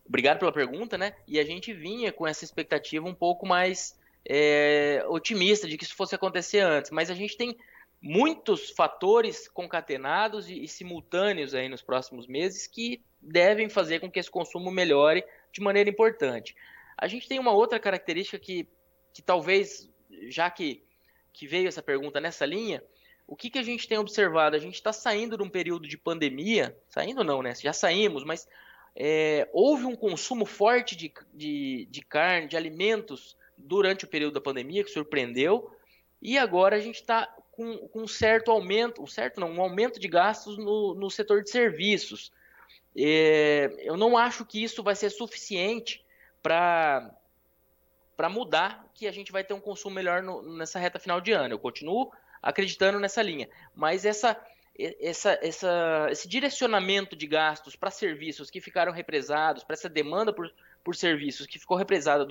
Obrigado 0.05 0.39
pela 0.39 0.51
pergunta, 0.51 0.97
né? 0.97 1.13
E 1.27 1.39
a 1.39 1.43
gente 1.43 1.73
vinha 1.73 2.11
com 2.11 2.25
essa 2.25 2.45
expectativa 2.45 3.07
um 3.07 3.13
pouco 3.13 3.45
mais 3.45 3.97
é, 4.23 5.03
otimista 5.09 5.67
de 5.67 5.77
que 5.77 5.83
isso 5.83 5.95
fosse 5.95 6.15
acontecer 6.15 6.59
antes. 6.59 6.91
Mas 6.91 7.09
a 7.09 7.15
gente 7.15 7.35
tem 7.35 7.57
muitos 8.01 8.69
fatores 8.69 9.47
concatenados 9.47 10.49
e, 10.49 10.63
e 10.63 10.67
simultâneos 10.67 11.53
aí 11.53 11.67
nos 11.67 11.81
próximos 11.81 12.27
meses 12.27 12.65
que 12.67 13.01
devem 13.21 13.67
fazer 13.69 13.99
com 13.99 14.09
que 14.09 14.19
esse 14.19 14.31
consumo 14.31 14.71
melhore 14.71 15.23
de 15.51 15.61
maneira 15.61 15.89
importante. 15.89 16.55
A 16.97 17.07
gente 17.07 17.27
tem 17.27 17.39
uma 17.39 17.51
outra 17.51 17.79
característica 17.79 18.39
que, 18.39 18.67
que 19.13 19.21
talvez, 19.21 19.89
já 20.29 20.49
que, 20.49 20.83
que 21.33 21.47
veio 21.47 21.67
essa 21.67 21.81
pergunta 21.81 22.19
nessa 22.19 22.45
linha, 22.45 22.83
o 23.27 23.35
que, 23.35 23.49
que 23.49 23.59
a 23.59 23.63
gente 23.63 23.87
tem 23.87 23.97
observado? 23.97 24.55
A 24.55 24.59
gente 24.59 24.75
está 24.75 24.91
saindo 24.91 25.37
de 25.37 25.43
um 25.43 25.49
período 25.49 25.87
de 25.87 25.97
pandemia, 25.97 26.75
saindo 26.89 27.23
não, 27.23 27.43
né? 27.43 27.53
Já 27.55 27.73
saímos, 27.73 28.23
mas 28.23 28.47
é, 28.95 29.47
houve 29.53 29.85
um 29.85 29.95
consumo 29.95 30.45
forte 30.45 30.95
de, 30.95 31.13
de, 31.33 31.87
de 31.91 32.01
carne, 32.01 32.47
de 32.47 32.57
alimentos 32.57 33.37
durante 33.57 34.05
o 34.05 34.07
período 34.07 34.33
da 34.33 34.41
pandemia, 34.41 34.83
que 34.83 34.89
surpreendeu, 34.89 35.71
e 36.21 36.37
agora 36.37 36.75
a 36.75 36.79
gente 36.79 36.95
está 36.95 37.33
com, 37.59 37.77
com, 37.89 38.03
um 38.03 38.07
certo 38.07 38.51
aumento, 38.51 39.03
um 39.03 39.07
certo 39.07 39.37
não, 39.41 39.51
um 39.51 39.61
aumento 39.61 39.99
de 39.99 40.07
gastos 40.07 40.57
no, 40.57 40.95
no 40.95 41.11
setor 41.11 41.43
de 41.43 41.49
serviços. 41.49 42.31
É, 42.95 43.69
eu 43.79 43.97
não 43.97 44.17
acho 44.17 44.45
que 44.45 44.63
isso 44.63 44.81
vai 44.81 44.95
ser 44.95 45.09
suficiente 45.09 46.05
para 46.41 47.13
para 48.15 48.29
mudar 48.29 48.85
que 48.93 49.07
a 49.07 49.11
gente 49.11 49.31
vai 49.31 49.45
ter 49.45 49.53
um 49.53 49.61
consumo 49.61 49.95
melhor 49.95 50.21
no, 50.21 50.41
nessa 50.57 50.77
reta 50.77 50.99
final 50.99 51.21
de 51.21 51.31
ano. 51.31 51.53
Eu 51.53 51.59
continuo 51.59 52.11
acreditando 52.41 52.99
nessa 52.99 53.21
linha, 53.21 53.49
mas 53.75 54.05
essa 54.05 54.39
essa, 55.01 55.37
essa, 55.41 56.07
esse 56.09 56.27
direcionamento 56.27 57.13
de 57.13 57.27
gastos 57.27 57.75
para 57.75 57.91
serviços 57.91 58.49
que 58.49 58.61
ficaram 58.61 58.93
represados, 58.93 59.65
para 59.65 59.73
essa 59.73 59.89
demanda 59.89 60.31
por, 60.31 60.49
por 60.81 60.95
serviços 60.95 61.45
que 61.45 61.59
ficou 61.59 61.75
represada 61.75 62.25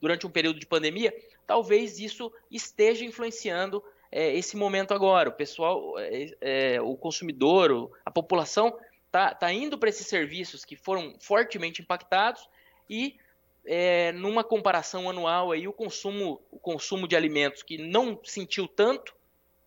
durante 0.00 0.24
um 0.24 0.30
período 0.30 0.60
de 0.60 0.66
pandemia, 0.66 1.12
talvez 1.44 1.98
isso 1.98 2.32
esteja 2.48 3.04
influenciando 3.04 3.82
é, 4.10 4.34
esse 4.34 4.56
momento 4.56 4.92
agora. 4.92 5.28
O 5.28 5.32
pessoal, 5.32 5.98
é, 5.98 6.36
é, 6.40 6.80
o 6.80 6.96
consumidor, 6.96 7.90
a 8.04 8.10
população 8.10 8.76
está 9.06 9.34
tá 9.34 9.52
indo 9.52 9.78
para 9.78 9.88
esses 9.88 10.06
serviços 10.06 10.64
que 10.64 10.76
foram 10.76 11.14
fortemente 11.20 11.82
impactados 11.82 12.48
e 12.88 13.16
é, 13.64 14.12
numa 14.12 14.42
comparação 14.42 15.08
anual 15.08 15.52
aí 15.52 15.68
o 15.68 15.72
consumo, 15.72 16.40
o 16.50 16.58
consumo 16.58 17.06
de 17.06 17.16
alimentos 17.16 17.62
que 17.62 17.78
não 17.78 18.18
sentiu 18.24 18.66
tanto, 18.66 19.14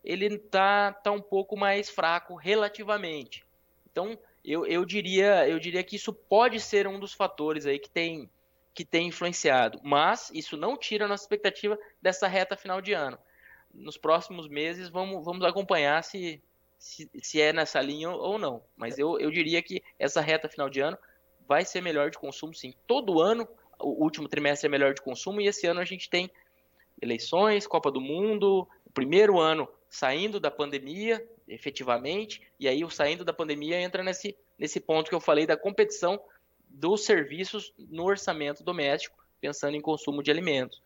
ele 0.04 0.26
está 0.26 0.92
tá 0.92 1.12
um 1.12 1.22
pouco 1.22 1.56
mais 1.56 1.90
fraco 1.90 2.36
relativamente. 2.36 3.46
Então, 3.90 4.18
eu, 4.44 4.66
eu, 4.66 4.84
diria, 4.84 5.48
eu 5.48 5.60
diria 5.60 5.84
que 5.84 5.96
isso 5.96 6.12
pode 6.12 6.60
ser 6.60 6.88
um 6.88 7.00
dos 7.00 7.14
fatores 7.14 7.66
aí 7.66 7.80
que 7.80 7.90
tem, 7.90 8.30
que 8.74 8.84
tem 8.84 9.08
influenciado. 9.08 9.80
Mas 9.84 10.30
isso 10.34 10.58
não 10.58 10.76
tira 10.76 11.06
a 11.06 11.08
nossa 11.08 11.24
expectativa 11.24 11.78
dessa 12.02 12.28
reta 12.28 12.58
final 12.58 12.82
de 12.82 12.92
ano. 12.92 13.18
Nos 13.74 13.98
próximos 13.98 14.48
meses 14.48 14.90
vamos, 14.90 15.24
vamos 15.26 15.44
acompanhar 15.46 16.04
se, 16.04 16.42
se, 16.78 17.10
se 17.22 17.42
é 17.42 17.52
nessa 17.52 17.82
linha 17.82 18.10
ou 18.10 18.38
não. 18.38 18.64
Mas 18.76 19.00
eu, 19.00 19.20
eu 19.20 19.32
diria 19.32 19.62
que 19.62 19.82
essa 19.98 20.22
reta 20.22 20.48
final 20.48 20.70
de 20.70 20.80
ano 20.80 20.98
vai 21.48 21.66
ser 21.66 21.82
melhor 21.82 22.10
de 22.10 22.18
consumo 22.18 22.54
sim. 22.54 22.74
Todo 22.88 23.20
ano 23.20 23.48
o 23.80 24.04
último 24.04 24.28
trimestre 24.28 24.68
é 24.68 24.70
melhor 24.70 24.94
de 24.94 25.02
consumo 25.02 25.42
e 25.42 25.48
esse 25.48 25.68
ano 25.68 25.80
a 25.80 25.86
gente 25.86 26.10
tem 26.10 26.30
eleições, 27.02 27.68
Copa 27.68 27.92
do 27.92 28.00
Mundo, 28.00 28.68
primeiro 28.94 29.40
ano 29.40 29.68
saindo 29.90 30.40
da 30.40 30.50
pandemia, 30.50 31.24
efetivamente, 31.48 32.42
e 32.60 32.68
aí 32.68 32.84
o 32.84 32.90
saindo 32.90 33.24
da 33.24 33.34
pandemia 33.34 33.80
entra 33.80 34.04
nesse, 34.04 34.36
nesse 34.58 34.80
ponto 34.80 35.08
que 35.08 35.16
eu 35.16 35.20
falei 35.20 35.46
da 35.46 35.56
competição 35.56 36.20
dos 36.68 37.06
serviços 37.06 37.74
no 37.78 38.04
orçamento 38.04 38.64
doméstico, 38.64 39.24
pensando 39.40 39.76
em 39.76 39.82
consumo 39.82 40.24
de 40.24 40.32
alimentos, 40.32 40.82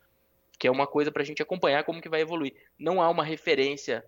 que 0.58 0.68
é 0.68 0.72
uma 0.72 0.88
coisa 0.88 1.12
para 1.12 1.22
a 1.22 1.26
gente 1.26 1.42
acompanhar 1.42 1.84
como 1.84 2.02
que 2.02 2.10
vai 2.10 2.22
evoluir. 2.22 2.54
Não 2.78 3.02
há 3.02 3.10
uma 3.10 3.24
referência 3.24 4.04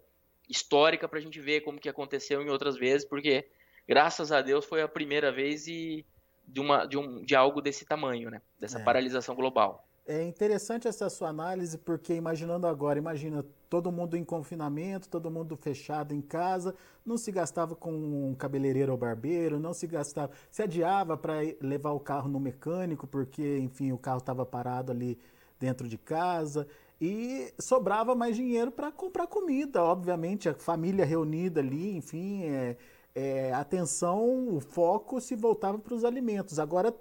histórica 0.49 1.07
para 1.07 1.19
a 1.19 1.21
gente 1.21 1.39
ver 1.39 1.61
como 1.61 1.79
que 1.79 1.89
aconteceu 1.89 2.41
em 2.41 2.49
outras 2.49 2.75
vezes, 2.75 3.07
porque 3.07 3.47
graças 3.87 4.31
a 4.31 4.41
Deus 4.41 4.65
foi 4.65 4.81
a 4.81 4.87
primeira 4.87 5.31
vez 5.31 5.67
e 5.67 6.05
de, 6.47 6.59
uma, 6.59 6.85
de, 6.85 6.97
um, 6.97 7.23
de 7.23 7.35
algo 7.35 7.61
desse 7.61 7.85
tamanho, 7.85 8.31
né? 8.31 8.41
Dessa 8.59 8.79
é. 8.79 8.83
paralisação 8.83 9.35
global. 9.35 9.85
É 10.07 10.23
interessante 10.23 10.87
essa 10.87 11.07
sua 11.07 11.29
análise, 11.29 11.77
porque 11.77 12.15
imaginando 12.15 12.65
agora, 12.65 12.97
imagina 12.97 13.45
todo 13.69 13.91
mundo 13.91 14.17
em 14.17 14.23
confinamento, 14.23 15.07
todo 15.07 15.29
mundo 15.29 15.55
fechado 15.55 16.15
em 16.15 16.21
casa, 16.21 16.73
não 17.05 17.15
se 17.15 17.31
gastava 17.31 17.75
com 17.75 17.91
um 17.91 18.33
cabeleireiro 18.33 18.91
ou 18.91 18.97
barbeiro, 18.97 19.59
não 19.59 19.71
se 19.71 19.85
gastava, 19.85 20.31
se 20.49 20.63
adiava 20.63 21.15
para 21.15 21.35
levar 21.61 21.91
o 21.91 21.99
carro 21.99 22.27
no 22.27 22.39
mecânico, 22.39 23.05
porque, 23.05 23.59
enfim, 23.59 23.91
o 23.91 23.99
carro 23.99 24.17
estava 24.17 24.43
parado 24.43 24.91
ali 24.91 25.19
dentro 25.59 25.87
de 25.87 25.97
casa 25.97 26.67
e 27.01 27.53
sobrava 27.59 28.15
mais 28.15 28.35
dinheiro 28.35 28.71
para 28.71 28.91
comprar 28.91 29.27
comida, 29.27 29.83
obviamente, 29.83 30.49
a 30.49 30.53
família 30.53 31.05
reunida 31.05 31.61
ali, 31.61 31.95
enfim, 31.95 32.43
é, 32.43 32.77
é, 33.15 33.53
atenção, 33.53 34.55
o 34.55 34.59
foco 34.59 35.21
se 35.21 35.35
voltava 35.35 35.79
para 35.79 35.93
os 35.93 36.03
alimentos. 36.03 36.59
Agora 36.59 36.93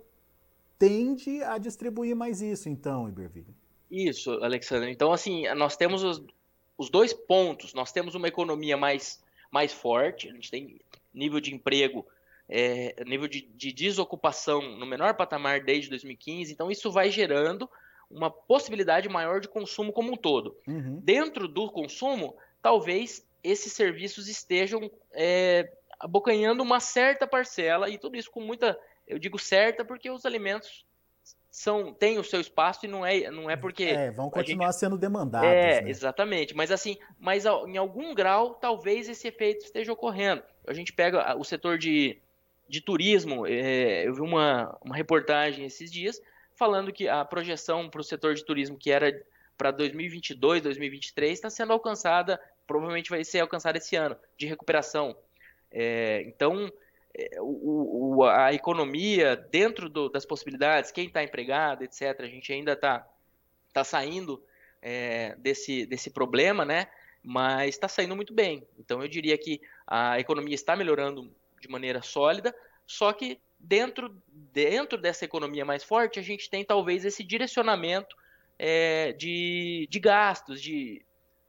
tende 0.78 1.42
a 1.42 1.58
distribuir 1.58 2.14
mais 2.14 2.40
isso, 2.40 2.68
então, 2.68 3.08
Iberville. 3.08 3.54
Isso, 3.90 4.32
Alexandre. 4.42 4.90
Então, 4.90 5.12
assim, 5.12 5.52
nós 5.54 5.76
temos 5.76 6.04
os, 6.04 6.22
os 6.76 6.90
dois 6.90 7.12
pontos. 7.12 7.74
Nós 7.74 7.90
temos 7.90 8.14
uma 8.14 8.28
economia 8.28 8.76
mais, 8.76 9.20
mais 9.50 9.72
forte, 9.72 10.28
a 10.28 10.32
gente 10.32 10.50
tem 10.50 10.80
nível 11.12 11.40
de 11.40 11.52
emprego, 11.52 12.06
é, 12.48 12.94
nível 13.04 13.26
de, 13.26 13.42
de 13.42 13.72
desocupação 13.72 14.62
no 14.76 14.86
menor 14.86 15.14
patamar 15.14 15.60
desde 15.60 15.90
2015, 15.90 16.52
então 16.52 16.70
isso 16.70 16.90
vai 16.90 17.10
gerando 17.10 17.68
uma 18.10 18.30
possibilidade 18.30 19.08
maior 19.08 19.40
de 19.40 19.48
consumo 19.48 19.92
como 19.92 20.12
um 20.12 20.16
todo. 20.16 20.56
Uhum. 20.66 21.00
Dentro 21.02 21.46
do 21.46 21.70
consumo, 21.70 22.36
talvez 22.62 23.26
esses 23.42 23.72
serviços 23.72 24.28
estejam 24.28 24.90
é, 25.12 25.70
abocanhando 26.00 26.62
uma 26.62 26.80
certa 26.80 27.26
parcela, 27.26 27.88
e 27.88 27.98
tudo 27.98 28.16
isso 28.16 28.30
com 28.30 28.40
muita 28.40 28.78
eu 29.06 29.18
digo 29.18 29.38
certa 29.38 29.84
porque 29.84 30.10
os 30.10 30.26
alimentos 30.26 30.86
são 31.50 31.94
têm 31.94 32.18
o 32.18 32.24
seu 32.24 32.40
espaço 32.40 32.84
e 32.84 32.88
não 32.88 33.04
é 33.04 33.30
não 33.30 33.50
é 33.50 33.56
porque 33.56 33.84
é, 33.84 34.10
vão 34.10 34.30
continuar 34.30 34.70
gente... 34.70 34.80
sendo 34.80 34.98
demandados. 34.98 35.48
É, 35.48 35.80
né? 35.82 35.90
exatamente. 35.90 36.54
Mas 36.54 36.70
assim, 36.70 36.98
mas 37.18 37.44
em 37.66 37.76
algum 37.76 38.14
grau 38.14 38.54
talvez 38.54 39.08
esse 39.08 39.26
efeito 39.28 39.64
esteja 39.64 39.92
ocorrendo. 39.92 40.42
A 40.66 40.74
gente 40.74 40.92
pega 40.92 41.36
o 41.36 41.44
setor 41.44 41.78
de, 41.78 42.18
de 42.68 42.82
turismo. 42.82 43.46
É, 43.46 44.06
eu 44.06 44.14
vi 44.14 44.20
uma, 44.20 44.76
uma 44.84 44.94
reportagem 44.94 45.64
esses 45.64 45.90
dias 45.90 46.20
falando 46.58 46.92
que 46.92 47.08
a 47.08 47.24
projeção 47.24 47.88
para 47.88 48.00
o 48.00 48.04
setor 48.04 48.34
de 48.34 48.44
turismo 48.44 48.76
que 48.76 48.90
era 48.90 49.24
para 49.56 49.70
2022, 49.70 50.62
2023 50.62 51.32
está 51.32 51.48
sendo 51.48 51.72
alcançada, 51.72 52.40
provavelmente 52.66 53.10
vai 53.10 53.24
ser 53.24 53.40
alcançada 53.40 53.78
esse 53.78 53.94
ano 53.96 54.16
de 54.36 54.46
recuperação. 54.46 55.16
É, 55.70 56.22
então 56.26 56.70
é, 57.14 57.40
o, 57.40 58.16
o, 58.16 58.24
a 58.24 58.52
economia 58.52 59.36
dentro 59.36 59.88
do, 59.88 60.08
das 60.08 60.26
possibilidades, 60.26 60.90
quem 60.90 61.06
está 61.06 61.22
empregado, 61.22 61.84
etc. 61.84 62.20
A 62.20 62.26
gente 62.26 62.52
ainda 62.52 62.72
está 62.72 63.06
tá 63.72 63.84
saindo 63.84 64.42
é, 64.82 65.36
desse, 65.38 65.86
desse 65.86 66.10
problema, 66.10 66.64
né? 66.64 66.88
Mas 67.22 67.70
está 67.70 67.88
saindo 67.88 68.16
muito 68.16 68.32
bem. 68.32 68.66
Então 68.78 69.00
eu 69.02 69.08
diria 69.08 69.38
que 69.38 69.60
a 69.86 70.18
economia 70.18 70.54
está 70.54 70.74
melhorando 70.74 71.30
de 71.60 71.68
maneira 71.68 72.02
sólida, 72.02 72.54
só 72.86 73.12
que 73.12 73.40
dentro, 73.58 74.16
dentro 74.52 74.98
dessa 74.98 75.24
economia 75.24 75.64
mais 75.64 75.82
forte, 75.82 76.18
a 76.18 76.22
gente 76.22 76.48
tem 76.48 76.64
talvez 76.64 77.04
esse 77.04 77.24
direcionamento 77.24 78.16
é, 78.58 79.12
de, 79.12 79.86
de 79.90 80.00
gastos, 80.00 80.60
de, 80.60 81.04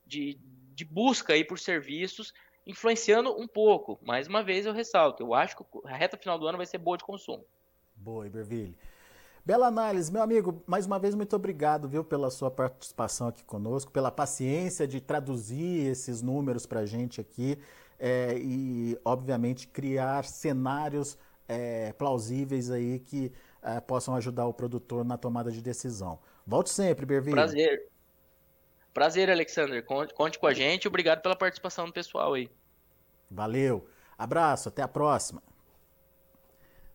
de, 0.05 0.37
de 0.73 0.85
busca 0.85 1.33
aí 1.33 1.43
por 1.43 1.59
serviços 1.59 2.33
influenciando 2.65 3.31
um 3.39 3.47
pouco. 3.47 3.99
Mais 4.03 4.27
uma 4.27 4.43
vez 4.43 4.65
eu 4.65 4.73
ressalto, 4.73 5.23
eu 5.23 5.33
acho 5.33 5.57
que 5.57 5.63
a 5.85 5.95
reta 5.95 6.17
final 6.17 6.37
do 6.37 6.47
ano 6.47 6.57
vai 6.57 6.67
ser 6.67 6.77
boa 6.77 6.97
de 6.97 7.03
consumo. 7.03 7.43
Boa, 7.95 8.27
Iberville. 8.27 8.75
Bela 9.45 9.67
análise, 9.67 10.11
meu 10.11 10.21
amigo. 10.21 10.61
Mais 10.67 10.85
uma 10.85 10.99
vez, 10.99 11.15
muito 11.15 11.35
obrigado, 11.35 11.89
viu, 11.89 12.03
pela 12.03 12.29
sua 12.29 12.51
participação 12.51 13.29
aqui 13.29 13.43
conosco, 13.43 13.91
pela 13.91 14.11
paciência 14.11 14.87
de 14.87 15.01
traduzir 15.01 15.87
esses 15.87 16.21
números 16.21 16.67
para 16.67 16.81
a 16.81 16.85
gente 16.85 17.19
aqui 17.19 17.57
é, 17.97 18.37
e, 18.37 18.95
obviamente, 19.03 19.67
criar 19.67 20.23
cenários 20.23 21.17
é, 21.49 21.91
plausíveis 21.93 22.69
aí 22.69 22.99
que 22.99 23.33
é, 23.61 23.79
possam 23.81 24.15
ajudar 24.15 24.45
o 24.45 24.53
produtor 24.53 25.03
na 25.03 25.17
tomada 25.17 25.51
de 25.51 25.61
decisão. 25.61 26.19
Volte 26.45 26.69
sempre, 26.69 27.05
Berville. 27.05 27.35
Prazer. 27.35 27.89
Prazer, 28.93 29.29
Alexander. 29.29 29.83
Conte, 29.83 30.13
conte 30.13 30.39
com 30.39 30.47
a 30.47 30.53
gente. 30.53 30.87
Obrigado 30.87 31.21
pela 31.21 31.35
participação 31.35 31.87
do 31.87 31.93
pessoal 31.93 32.35
aí. 32.35 32.49
Valeu. 33.29 33.87
Abraço, 34.17 34.69
até 34.69 34.81
a 34.81 34.87
próxima. 34.87 35.41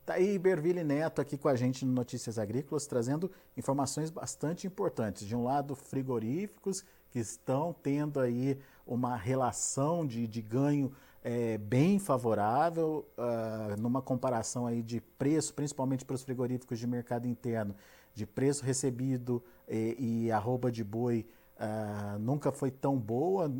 Tá 0.04 0.14
aí 0.14 0.38
Berville 0.38 0.84
Neto 0.84 1.22
aqui 1.22 1.38
com 1.38 1.48
a 1.48 1.56
gente 1.56 1.84
no 1.84 1.92
Notícias 1.92 2.38
Agrícolas, 2.38 2.86
trazendo 2.86 3.30
informações 3.56 4.10
bastante 4.10 4.66
importantes. 4.66 5.26
De 5.26 5.34
um 5.34 5.42
lado, 5.42 5.74
frigoríficos 5.74 6.84
que 7.10 7.18
estão 7.18 7.72
tendo 7.72 8.20
aí 8.20 8.58
uma 8.86 9.16
relação 9.16 10.06
de, 10.06 10.26
de 10.26 10.42
ganho 10.42 10.92
é, 11.24 11.56
bem 11.56 11.98
favorável, 11.98 13.08
uh, 13.16 13.80
numa 13.80 14.02
comparação 14.02 14.66
aí 14.66 14.82
de 14.82 15.00
preço, 15.00 15.54
principalmente 15.54 16.04
para 16.04 16.14
os 16.14 16.22
frigoríficos 16.22 16.78
de 16.78 16.86
mercado 16.86 17.26
interno, 17.26 17.74
de 18.12 18.26
preço 18.26 18.62
recebido 18.62 19.42
e, 19.66 20.26
e 20.26 20.30
arroba 20.30 20.70
de 20.70 20.84
boi 20.84 21.26
uh, 21.56 22.18
nunca 22.18 22.52
foi 22.52 22.70
tão 22.70 22.98
boa, 22.98 23.50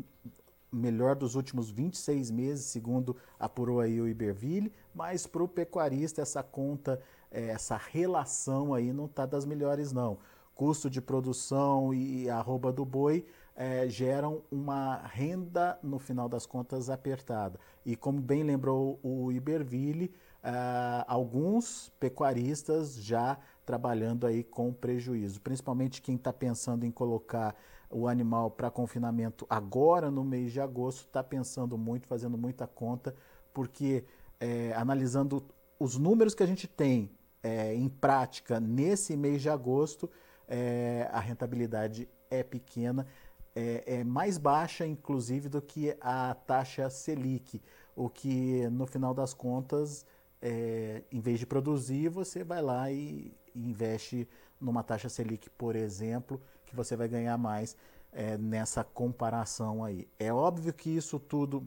melhor 0.71 1.15
dos 1.15 1.33
últimos 1.33 1.71
26 1.71 2.29
meses, 2.29 2.65
segundo 2.65 3.15
apurou 3.39 3.79
aí 3.79 3.99
o 3.99 4.07
Iberville, 4.07 4.71
mas 4.93 5.25
para 5.25 5.43
o 5.43 5.47
pecuarista 5.47 6.21
essa 6.21 6.43
conta, 6.43 7.01
é, 7.31 7.47
essa 7.47 7.77
relação 7.77 8.73
aí 8.73 8.93
não 8.93 9.05
está 9.05 9.25
das 9.25 9.45
melhores 9.45 9.91
não. 9.91 10.19
Custo 10.53 10.89
de 10.89 11.01
produção 11.01 11.93
e 11.93 12.29
arroba 12.29 12.71
do 12.71 12.85
boi 12.85 13.25
é, 13.55 13.87
geram 13.87 14.43
uma 14.51 14.97
renda, 14.97 15.79
no 15.81 15.97
final 15.97 16.27
das 16.27 16.45
contas, 16.45 16.89
apertada. 16.89 17.59
E 17.85 17.95
como 17.95 18.19
bem 18.21 18.43
lembrou 18.43 18.99
o 19.01 19.31
Iberville, 19.31 20.13
Uh, 20.45 21.01
alguns 21.07 21.91
pecuaristas 21.99 23.03
já 23.03 23.35
trabalhando 23.65 24.27
aí 24.27 24.43
com 24.43 24.71
prejuízo, 24.71 25.41
principalmente 25.41 26.03
quem 26.03 26.17
está 26.17 26.31
pensando 26.31 26.85
em 26.85 26.91
colocar 26.91 27.55
o 27.89 28.07
animal 28.07 28.51
para 28.51 28.69
confinamento 28.69 29.47
agora 29.49 30.11
no 30.11 30.23
mês 30.23 30.51
de 30.51 30.61
agosto 30.61 31.07
está 31.07 31.23
pensando 31.23 31.79
muito, 31.79 32.05
fazendo 32.05 32.37
muita 32.37 32.67
conta, 32.67 33.15
porque 33.51 34.05
é, 34.39 34.71
analisando 34.73 35.43
os 35.79 35.97
números 35.97 36.35
que 36.35 36.43
a 36.43 36.45
gente 36.45 36.67
tem 36.67 37.09
é, 37.41 37.73
em 37.73 37.89
prática 37.89 38.59
nesse 38.59 39.17
mês 39.17 39.41
de 39.41 39.49
agosto, 39.49 40.07
é, 40.47 41.09
a 41.11 41.19
rentabilidade 41.19 42.07
é 42.29 42.43
pequena, 42.43 43.07
é, 43.55 43.83
é, 43.99 44.03
mais 44.03 44.37
baixa, 44.37 44.85
inclusive, 44.85 45.47
do 45.47 45.61
que 45.61 45.95
a 46.01 46.35
taxa 46.45 46.89
Selic, 46.89 47.61
o 47.95 48.09
que 48.09 48.67
no 48.69 48.85
final 48.85 49.13
das 49.13 49.33
contas, 49.33 50.05
é, 50.41 51.03
em 51.09 51.21
vez 51.21 51.39
de 51.39 51.45
produzir, 51.45 52.09
você 52.09 52.43
vai 52.43 52.61
lá 52.61 52.91
e 52.91 53.33
investe 53.55 54.27
numa 54.59 54.83
taxa 54.83 55.07
Selic, 55.07 55.49
por 55.51 55.75
exemplo, 55.75 56.41
que 56.65 56.75
você 56.75 56.97
vai 56.97 57.07
ganhar 57.07 57.37
mais 57.37 57.77
é, 58.11 58.37
nessa 58.37 58.83
comparação 58.83 59.83
aí. 59.83 60.05
É 60.19 60.33
óbvio 60.33 60.73
que 60.73 60.89
isso 60.89 61.17
tudo 61.17 61.65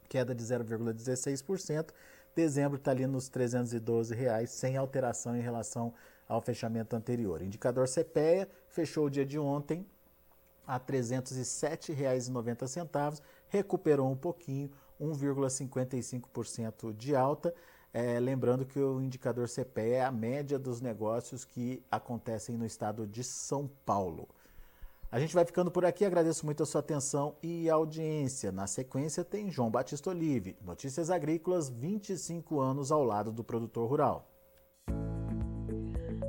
queda 0.08 0.34
de 0.34 0.42
0,16%. 0.42 1.90
Dezembro 2.34 2.78
está 2.78 2.90
ali 2.90 3.06
nos 3.06 3.28
312 3.28 4.14
reais, 4.14 4.48
sem 4.50 4.78
alteração 4.78 5.36
em 5.36 5.42
relação 5.42 5.92
ao 6.28 6.40
fechamento 6.40 6.96
anterior. 6.96 7.42
Indicador 7.42 7.86
CPEA 7.88 8.48
fechou 8.68 9.06
o 9.06 9.10
dia 9.10 9.26
de 9.26 9.38
ontem 9.38 9.86
a 10.66 10.74
R$ 10.74 10.80
307,90, 10.88 13.20
recuperou 13.48 14.10
um 14.10 14.16
pouquinho, 14.16 14.70
1,55% 15.00 16.94
de 16.96 17.16
alta. 17.16 17.54
É, 17.92 18.18
lembrando 18.18 18.64
que 18.64 18.78
o 18.78 19.02
indicador 19.02 19.46
CPE 19.48 19.90
é 19.90 20.04
a 20.04 20.10
média 20.10 20.58
dos 20.58 20.80
negócios 20.80 21.44
que 21.44 21.82
acontecem 21.90 22.56
no 22.56 22.64
estado 22.64 23.06
de 23.06 23.22
São 23.22 23.70
Paulo. 23.84 24.26
A 25.10 25.20
gente 25.20 25.34
vai 25.34 25.44
ficando 25.44 25.70
por 25.70 25.84
aqui, 25.84 26.06
agradeço 26.06 26.46
muito 26.46 26.62
a 26.62 26.66
sua 26.66 26.80
atenção 26.80 27.36
e 27.42 27.68
audiência. 27.68 28.50
Na 28.50 28.66
sequência 28.66 29.22
tem 29.22 29.50
João 29.50 29.70
Batista 29.70 30.08
Olive, 30.08 30.56
Notícias 30.62 31.10
Agrícolas, 31.10 31.68
25 31.68 32.60
anos 32.60 32.90
ao 32.90 33.04
lado 33.04 33.30
do 33.30 33.44
produtor 33.44 33.90
rural. 33.90 34.31